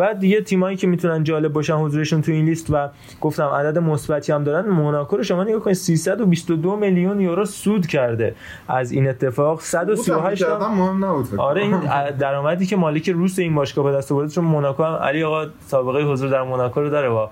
[0.00, 2.88] و دیگه تیمایی که می‌تونن جالب باشن حضورشون تو این لیست و
[3.20, 8.34] گفتم عدد مثبتی هم دارن موناکو رو شما نگاه کنید 322 میلیون یورو سود کرده
[8.68, 11.80] از این اتفاق 138 کردن تا مهم نبود فکر آره این.
[12.18, 16.02] درآمدی که مالک روس این باشگاه به دست آورده چون موناکو هم علی آقا سابقه
[16.02, 17.30] حضور در موناکو رو داره با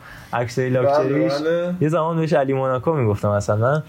[0.58, 1.74] لاکچریش بله، بله.
[1.80, 3.82] یه زمان بهش علی موناکو می‌گفتم مثلا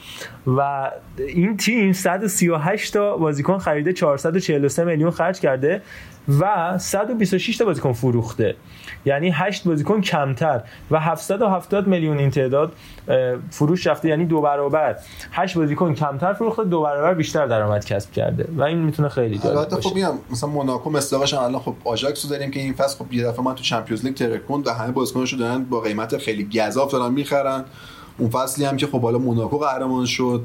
[0.47, 5.82] و این تیم 138 تا بازیکن خریده 443 میلیون خرج کرده
[6.41, 8.55] و 126 تا بازیکن فروخته.
[9.05, 10.61] یعنی 8 بازیکن کمتر
[10.91, 12.71] و 770 میلیون این تعداد
[13.49, 14.95] فروش رفته یعنی دو برابر.
[15.32, 18.47] 8 بازیکن کمتر فروخته دو برابر بیشتر درآمد کسب کرده.
[18.57, 19.89] و این می‌تونه خیلی جالب البته باشه.
[19.89, 23.13] خب میگم مثلا موناکو مصداقش هم الان خب آژاکس رو داریم که این فصل خب
[23.13, 26.91] یه دفعه من تو Champions League ترکوند و همه بازیکناشو دارن با قیمت خیلی گزاف
[26.91, 27.65] دارن می‌خرن.
[28.17, 30.41] اون فصلی هم که خب حالا موناکو قهرمان شد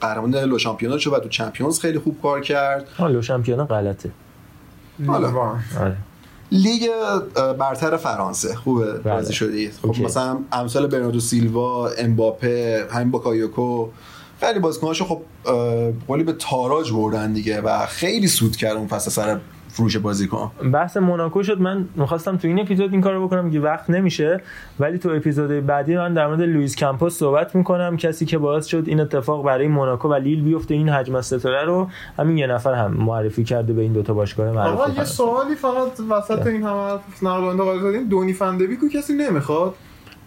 [0.00, 2.88] قهرمان le championnat شد و تو Champions خیلی خوب کار کرد.
[2.98, 4.10] le غلطه.
[5.06, 5.28] حالا.
[5.80, 5.96] آره
[6.52, 6.88] لیگ
[7.58, 9.14] برتر فرانسه خوبه بله.
[9.14, 10.04] راضی شدید خب OK.
[10.04, 13.88] مثلا امثال برناردو سیلوا امباپه همین باکایوکو
[14.40, 15.22] خیلی بازیکناشو خب
[16.06, 19.40] قولی به تاراج بردن دیگه و خیلی سود کرد اون فصل سر
[19.72, 20.50] فروش بازیکن.
[20.72, 21.60] بحث موناکو شد.
[21.60, 24.40] من می‌خواستم تو این اپیزود این کارو بکنم که وقت نمیشه.
[24.80, 27.96] ولی تو اپیزود بعدی من در مورد لوئیس کامپوس صحبت می‌کنم.
[27.96, 31.88] کسی که باعث شد این اتفاق برای موناکو و لیل بیفته این حجم ستاره رو
[32.18, 35.04] همین یه نفر هم معرفی کرده به این دوتا باشگاه آقا معروف یه فرانسه.
[35.04, 36.78] سوالی فقط وسط این همه
[37.50, 39.74] انتقال زدیم دونی فندبیکو کسی نمی‌خواد؟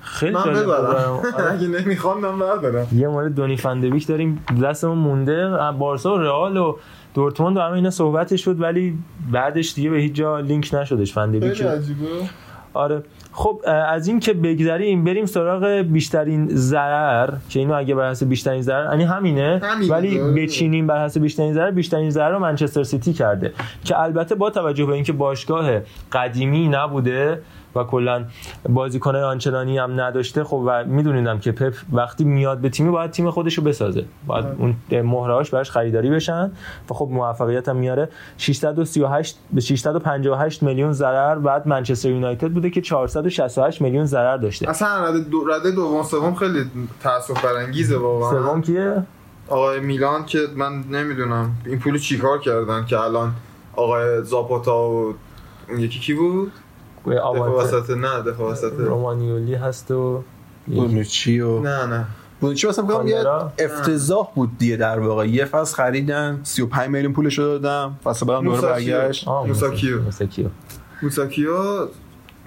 [0.02, 1.22] خیلی من جالب بود ببرم برام.
[1.54, 2.88] اگه نمی‌خوام من بردارم.
[2.96, 4.46] یه مورد دونی فندویک داریم.
[4.64, 5.50] دستمون مونده.
[5.80, 6.76] بارسا و رئال و
[7.16, 8.97] دورتموند و همه اینا صحبتش شد ولی
[9.32, 12.05] بعدش دیگه به هیچ جا لینک نشدش عجیبه.
[12.74, 13.03] آره.
[13.32, 18.61] خب از این که بگذریم بریم سراغ بیشترین ضرر که اینو اگه بر حسب بیشترین
[18.61, 20.20] ضرر یعنی همینه همینه، ولی.
[20.20, 23.53] بچینیم بر حسب بیشترین ضرر بیشترین ضرر رو منچستر سیتی کرده
[23.84, 25.72] که البته با توجه به اینکه باشگاه
[26.11, 27.41] قدیمی نبوده
[27.76, 28.26] و کلا
[28.69, 30.43] بازیکنای آنچنانی هم نداشته.
[30.43, 34.05] خب و میدونیدم که پپ وقتی میاد به تیمی باید تیم خودش رو بسازه.
[34.28, 36.51] باید اون مهرهاش براش خریداری بشن.
[36.89, 38.09] و خب موفقیت هم میاره.
[38.38, 41.36] 638 به 658 میلیون ضرر.
[41.36, 44.69] بعد منچستر یونایتد بوده که 468 میلیون ضرر داشته.
[44.69, 46.65] اصلا رده دو رده دوم سوم خیلی
[47.03, 48.32] تاسف برانگیزه واقعا.
[48.32, 49.03] سوم کیه؟
[49.47, 51.51] آقای میلان که من نمی‌دونم.
[51.65, 53.34] این پولو چیکار کردن که الان
[53.73, 55.13] آقای زاپاتا و
[55.69, 56.51] اون یکی کی بود؟
[57.08, 58.74] وسط نه دفاع وسط.
[58.78, 60.24] رومانیولی هست و
[60.68, 62.06] بونوچی و نه نه.
[62.41, 63.24] بونوچی واسه میگم یه؟
[63.60, 65.28] افتضاح بود دیگه در واقع.
[65.28, 67.99] یه فصل خریدن 35 میلیون پولش رو دادم.
[68.03, 68.97] فصل بعدم دوباره موساکیو.
[68.97, 69.28] برگشت.
[69.28, 69.99] آه، موساکیو.
[71.01, 71.88] موساکیو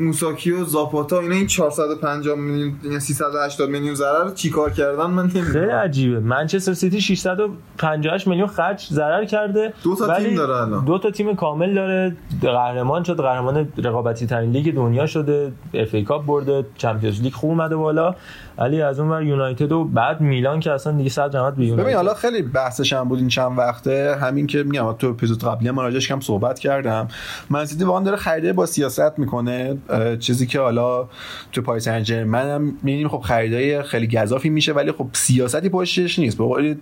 [0.00, 5.44] موساکیو موساکیو زاپاتا اینا این 450 میلیون یا 380 میلیون ضرر چیکار کردن؟ من خیلی
[5.44, 6.20] نمی‌دونم عجیبه.
[6.20, 9.72] منچستر سیتی 658 میلیون خرج ضرر کرده.
[9.84, 10.84] دو تا تیم داره الان.
[10.84, 12.16] دو تا تیم کامل داره.
[12.42, 15.52] قهرمان شد قهرمان رقابتی ترین لیگ دنیا شده.
[15.74, 18.14] FA Cup برده Champions League خوب اومده بالا.
[18.58, 21.94] ولی از اون ور یونایتد و بعد میلان که اصلا دیگه صد رحمت به ببین
[21.94, 24.16] حالا خیلی بحثش هم بود این چند وقته.
[24.20, 27.08] همین که میگم تو اپیزود قبلی هم راجعش کم صحبت کردم.
[27.50, 29.78] من سیتی واقعا داره خریده با سیاست می‌کنه.
[30.18, 31.08] چیزی که حالا
[31.52, 36.18] تو پاریس سن ژرمن هم می‌بینیم خب خریدای خیلی گزافی میشه ولی خب سیاستی پشتش
[36.18, 36.38] نیست.
[36.38, 36.74] به قول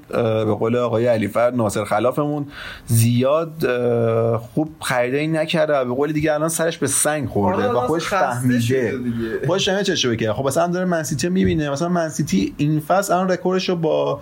[0.45, 2.47] به قول آقای علیفر ناصر خلافمون
[2.87, 3.53] زیاد
[4.39, 8.61] خوب خریدایی نکرده به قول دیگه الان سرش به سنگ خورده آره، و خودش فهمیده.
[8.61, 9.47] شده دیگه.
[9.49, 11.66] باش همه چشو بکنه خب مثلا داره منسیتی می‌بینه.
[11.71, 14.21] مثلا منسیتی این فصل الان رکوردش رو با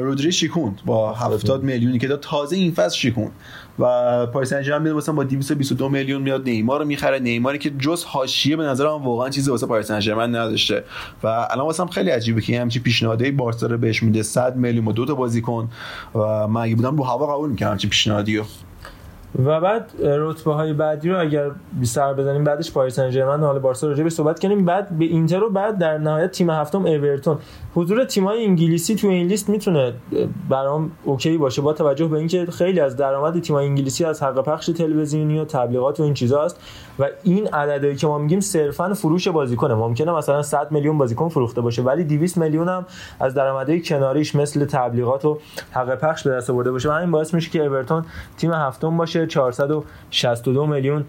[0.00, 2.20] رودری شیکوند با 70 میلیونی که داد.
[2.20, 3.32] تازه این فصل شیکوند.
[3.78, 7.18] و پاریس سن ژرمن میاد مثلا با 222 میلیون میاد نیمار رو می‌خره.
[7.18, 10.84] نیماری که جز حاشیه به نظرم واقعا چیزی واسه پاریس سن ژرمن نداشته.
[11.22, 14.22] و الان واسم خیلی عجیبه که همچین پیشنهادی بارسا رو بهش میده.
[14.22, 15.68] 100 میلیون و دو تا بازیکن.
[16.14, 18.44] و من اگه بودم رو هوا قبول می‌کردم همچین پیشنهادی رو
[19.38, 21.50] و بعد رتبه های بعدی رو اگر
[21.82, 25.44] سر بزنیم بعدش پاریس سن ژرمن حالا بارسا راجع به صحبت کنیم بعد به اینتر
[25.44, 27.38] و بعد در نهایت تیم هفتم اورتون.
[27.74, 29.92] حضور تیم‌های انگلیسی تو این لیست می‌تونه
[30.48, 34.66] برام OK باشه با توجه به اینکه خیلی از درآمد تیم‌های انگلیسی از حق پخش
[34.66, 36.60] تلویزیونی و تبلیغات و این چیزاست
[36.98, 39.74] و این عددی که ما میگیم صرفا فروش بازیکنه.
[39.74, 42.86] ممکنه مثلا 100 میلیون بازیکن فروخته باشه ولی 200 میلیون هم
[43.20, 45.38] از درآمدهای کناریش مثل تبلیغات و
[45.70, 46.92] حق پخش به دست آورده باشه.
[46.92, 48.04] همین باعث میشه که اورتون
[48.36, 49.21] تیم هفتم باشه.
[49.26, 51.04] 462 میلیون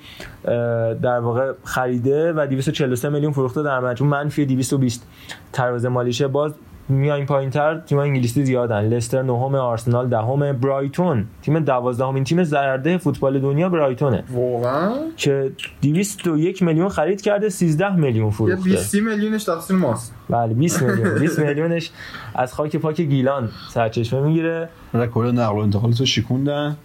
[1.01, 5.07] در واقع خریده و 243 میلیون فروخته در مجموع منفی 220
[5.53, 6.53] تراز مالیشه باز
[6.89, 8.82] میایم پایین تر تیم انگلیسی زیادن.
[8.82, 14.24] لستر نهم آرسنال دهم برایتون تیم دوازدهمین تیم ضررده فوتبال دنیا برایتونه.
[14.30, 15.51] واقعا؟ که
[15.82, 18.64] 201 میلیون خرید کرده 13 میلیون فروخته.
[18.64, 20.14] 20 میلیونش تقصیر ماست.
[20.30, 21.20] بله 20 میلیون.
[21.20, 21.91] 20 میلیونش
[22.36, 24.70] از خاک پاک گیلان سرچشمه می‌گیره.
[24.93, 26.78] رکورد نقل و انتقالات رو شیکوندن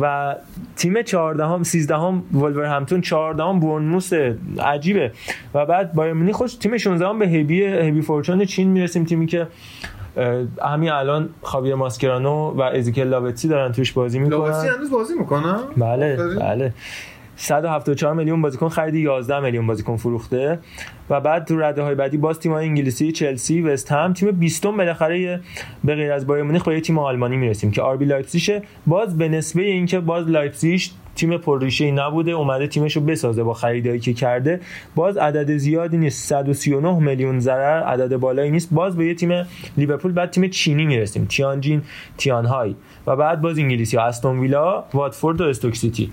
[0.00, 0.34] و
[0.76, 4.12] تیم 14 هم 13 هم ولورهمپتون 14 هم بورنموث
[4.60, 5.12] عجیبه.
[5.54, 9.04] و بعد بایر مونیخ خوش تیم 16 هم به هبی هبی فورچون چین می‌رسیم.
[9.04, 9.46] تیمی که
[10.64, 14.52] همین الان خاویر ماسکرانو و ازیکل لاوتسی دارن توش بازی می‌کنن.
[14.52, 16.38] هنوز بازی می‌کنه بله آفرین.
[16.38, 16.72] بله.
[17.36, 20.58] 174 میلیون بازیکن خریدی 11 میلیون بازیکن فروخته.
[21.10, 25.40] و بعد تو رده های بعدی باز تیم انگلیسی چلسی وست هم تیم 20 بالاخره
[25.84, 29.28] به غیر از بایر مونیخ با یه تیم آلمانی می‌رسیم که آربی لایپزیگ باز به
[29.28, 30.80] نسبه اینکه باز لایپزیگ
[31.14, 34.60] تیم پرریشه نبوده اومده تیمش رو بسازه با خریدایی که کرده.
[34.94, 38.68] باز عدد زیادی نیست 139 میلیون ضرر عدد بالایی نیست.
[38.72, 39.46] باز به یه تیم
[39.76, 41.82] لیورپول بعد تیم چینی می‌رسیم تیانجین
[42.18, 42.74] تیانهای.
[43.06, 46.10] و بعد باز انگلیسی استون ویلا واتفورد و استوک سیتی.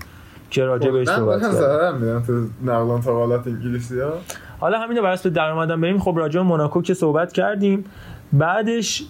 [0.50, 4.12] که راجع بهش من صحبت میدن تو نقل و انتقالات انگلیسی ها.
[4.60, 7.84] حالا همینو بر اساس درآمدم بریم خب راجع به موناکو که صحبت کردیم
[8.32, 9.02] بعدش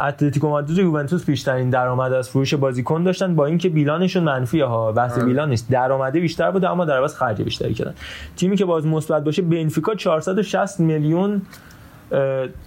[0.00, 4.92] اتلتیکو مادرید و یوونتوس بیشترین درآمد از فروش بازیکن داشتن با اینکه بیلانشون منفی ها.
[4.92, 5.70] بحث بیلان نیست.
[5.70, 7.94] درآمد بیشتر بوده اما در عوض خرج بیشتری کردن.
[8.36, 11.42] تیمی که باز مثبت باشه بنفیکا 460 میلیون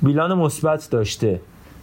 [0.02, 1.40] بیلان مثبت داشته.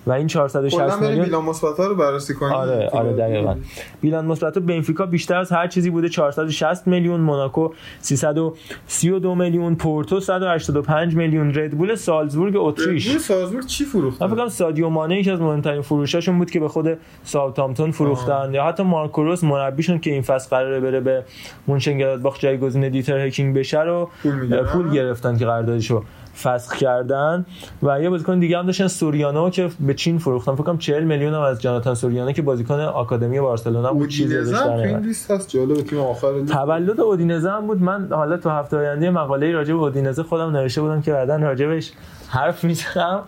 [0.06, 2.52] و این 460 کلا بریم میلیون بیلان مثبت رو بررسی کنیم.
[2.52, 3.56] آره آره دقیقا.
[4.00, 7.20] بیلان مثبت بنفیکا بیشتر از هر چیزی بوده 460 میلیون.
[7.20, 7.68] موناکو
[8.00, 9.74] 332 میلیون.
[9.74, 11.54] پورتو 185 میلیون.
[11.54, 13.06] ردبول سالزبورگ اتریش.
[13.06, 16.68] ردبول سالزبورگ چی فروخت من فکر سادیو مانه یکی از مهمترین فروشاشون بود که به
[16.68, 21.24] خود ساوثهامپتون فروختن یا حتی مارکو رز مربیشون که این فصل قراره بره به
[21.66, 26.02] مونشنگلادباخ جایگزین دیتر هکینگ بشه رو پول؟ پول گرفتن که قراردادشو
[26.42, 27.46] فسخ کردن
[27.82, 31.34] و یه بازیکن دیگه هم داشتن سوریانو که به چین فروختن فکر کنم 40 میلیون
[31.34, 34.98] هم از جاناتان سوریانو که بازیکن آکادمی بارسلونا بود در تو این.
[34.98, 36.40] لیست هست جالب تیم آخر.
[36.48, 40.80] تولد اودینزه هم بود من حالا تو هفته آینده مقاله راجع به اودینزه خودم نوشته
[40.80, 41.92] بودم که بعدا راجبش
[42.28, 43.22] حرف می‌زنم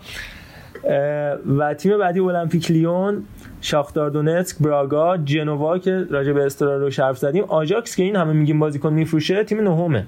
[1.57, 3.23] و تیم بعدی المپیک لیون
[3.61, 8.33] شاختار دونتسک براگا جنوا که راجع به استرا رو حرف زدیم آژاکس که این همه
[8.33, 10.05] میگیم بازیکن میفروشه تیم نهمه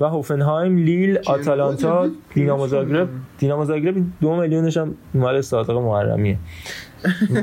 [0.00, 3.08] و هوفنهایم لیل آتالانتا دینامو زاگرب.
[3.38, 6.38] دینامو زاگرب دو میلیونش هم مال صادق محرمیه.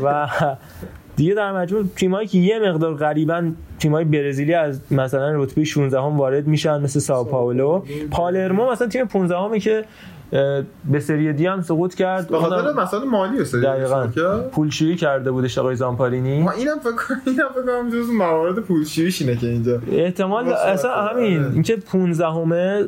[0.03, 0.28] و
[1.15, 6.18] دیگه در مجموع تیمایی که یه مقدار غریبا تیمای برزیلی از مثلا رتبه 16 هم
[6.18, 9.84] وارد میشن مثل ساو پائولو پالرمو مثلا تیم 15 همه که
[10.91, 12.28] به سری دی هم سقوط کرد.
[12.28, 14.08] به خاطر مسائل مالی استادیوم دقیقاً.
[14.52, 16.41] پولشویی کرده بودش آقای زامپارینی.
[16.41, 19.80] ما اینم فکر کنم اینم فکر کنم جز موارد پولشوییش اینه که اینجا.
[19.91, 21.44] احتمال اصلا همین.
[21.44, 21.53] آره.
[21.53, 22.86] اینکه 15 همه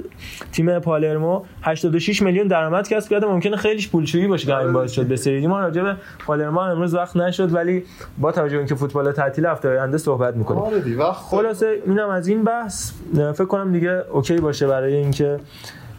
[0.51, 3.25] تیم پالرمو 86 میلیون درآمد کسب کرده.
[3.27, 5.47] ممکنه خیلیش پولشویی باشه که همین باعث شد به سری دی.
[5.47, 5.95] ما راجع به
[6.25, 7.83] پالرمو امروز وقت نشد ولی
[8.17, 10.61] با توجه اینکه فوتبال تعطیل هفته آینده صحبت می‌کنیم.
[10.61, 12.91] آره خلاصه اینم از این بحث.
[13.15, 15.39] فکر کنم دیگه اوکی باشه برای اینکه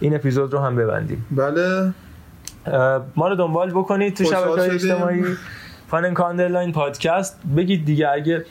[0.05, 1.27] این اپیزود رو هم ببندیم.
[1.31, 1.93] بله.
[3.17, 4.71] ما رو دنبال بکنید تو شبکه های.
[4.71, 5.25] اجتماعی.
[5.89, 7.41] پاننکا underline پادکست.
[7.57, 8.45] بگید دیگه اگه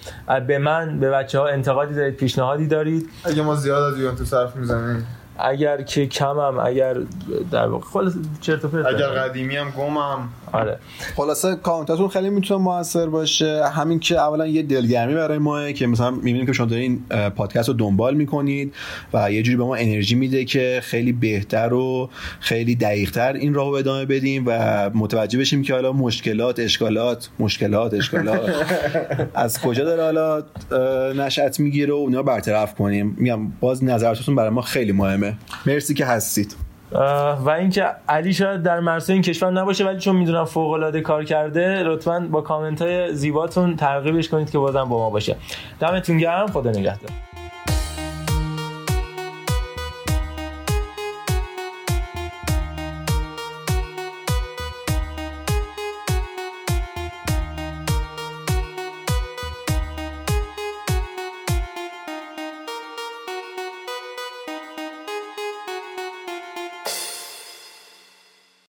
[0.48, 3.10] به من به بچه ها انتقادی دارید پیشنهادی دارید.
[3.24, 5.08] اگه ما زیاد از یوونتوس حرف می‌زنیم.
[5.40, 6.98] اگر که کمم اگر
[7.52, 9.08] در واقع خلاص چرت و پرت اگر.
[9.08, 10.30] قدیمی هم گمم.
[10.54, 10.78] آره.
[11.16, 13.66] خلاصه کامنتاتون خیلی می‌تونه موثر باشه.
[13.66, 17.04] همین که اولا یه دلگرمی برای ماست که مثلا می‌بینیم که شما دارین
[17.36, 18.74] پادکست رو دنبال می‌کنید
[19.14, 22.10] و یه جوری به ما انرژی میده که خیلی بهتر و
[22.40, 28.50] خیلی دقیقتر این راهو ادامه بدیم و متوجه بشیم که حالا مشکلات اشکالات مشکلات اشکالات.
[29.36, 30.44] از کجا داره حالا
[31.14, 33.16] نشأت می‌گیره و اونا برطرف کنیم.
[33.18, 35.38] میگم باز نظراتتون برای ما خیلی مهمه.
[35.66, 36.56] مرسی که هستید.
[37.46, 41.24] و اینکه علی شاید در مرسای این کشور نباشه ولی چون می‌دونم فوق العاده کار
[41.24, 45.36] کرده لطفا با کامنت های زیباتون ترغیبش کنید که بازم با ما باشه.
[45.80, 47.10] دمتون گرم خدا نگهدار.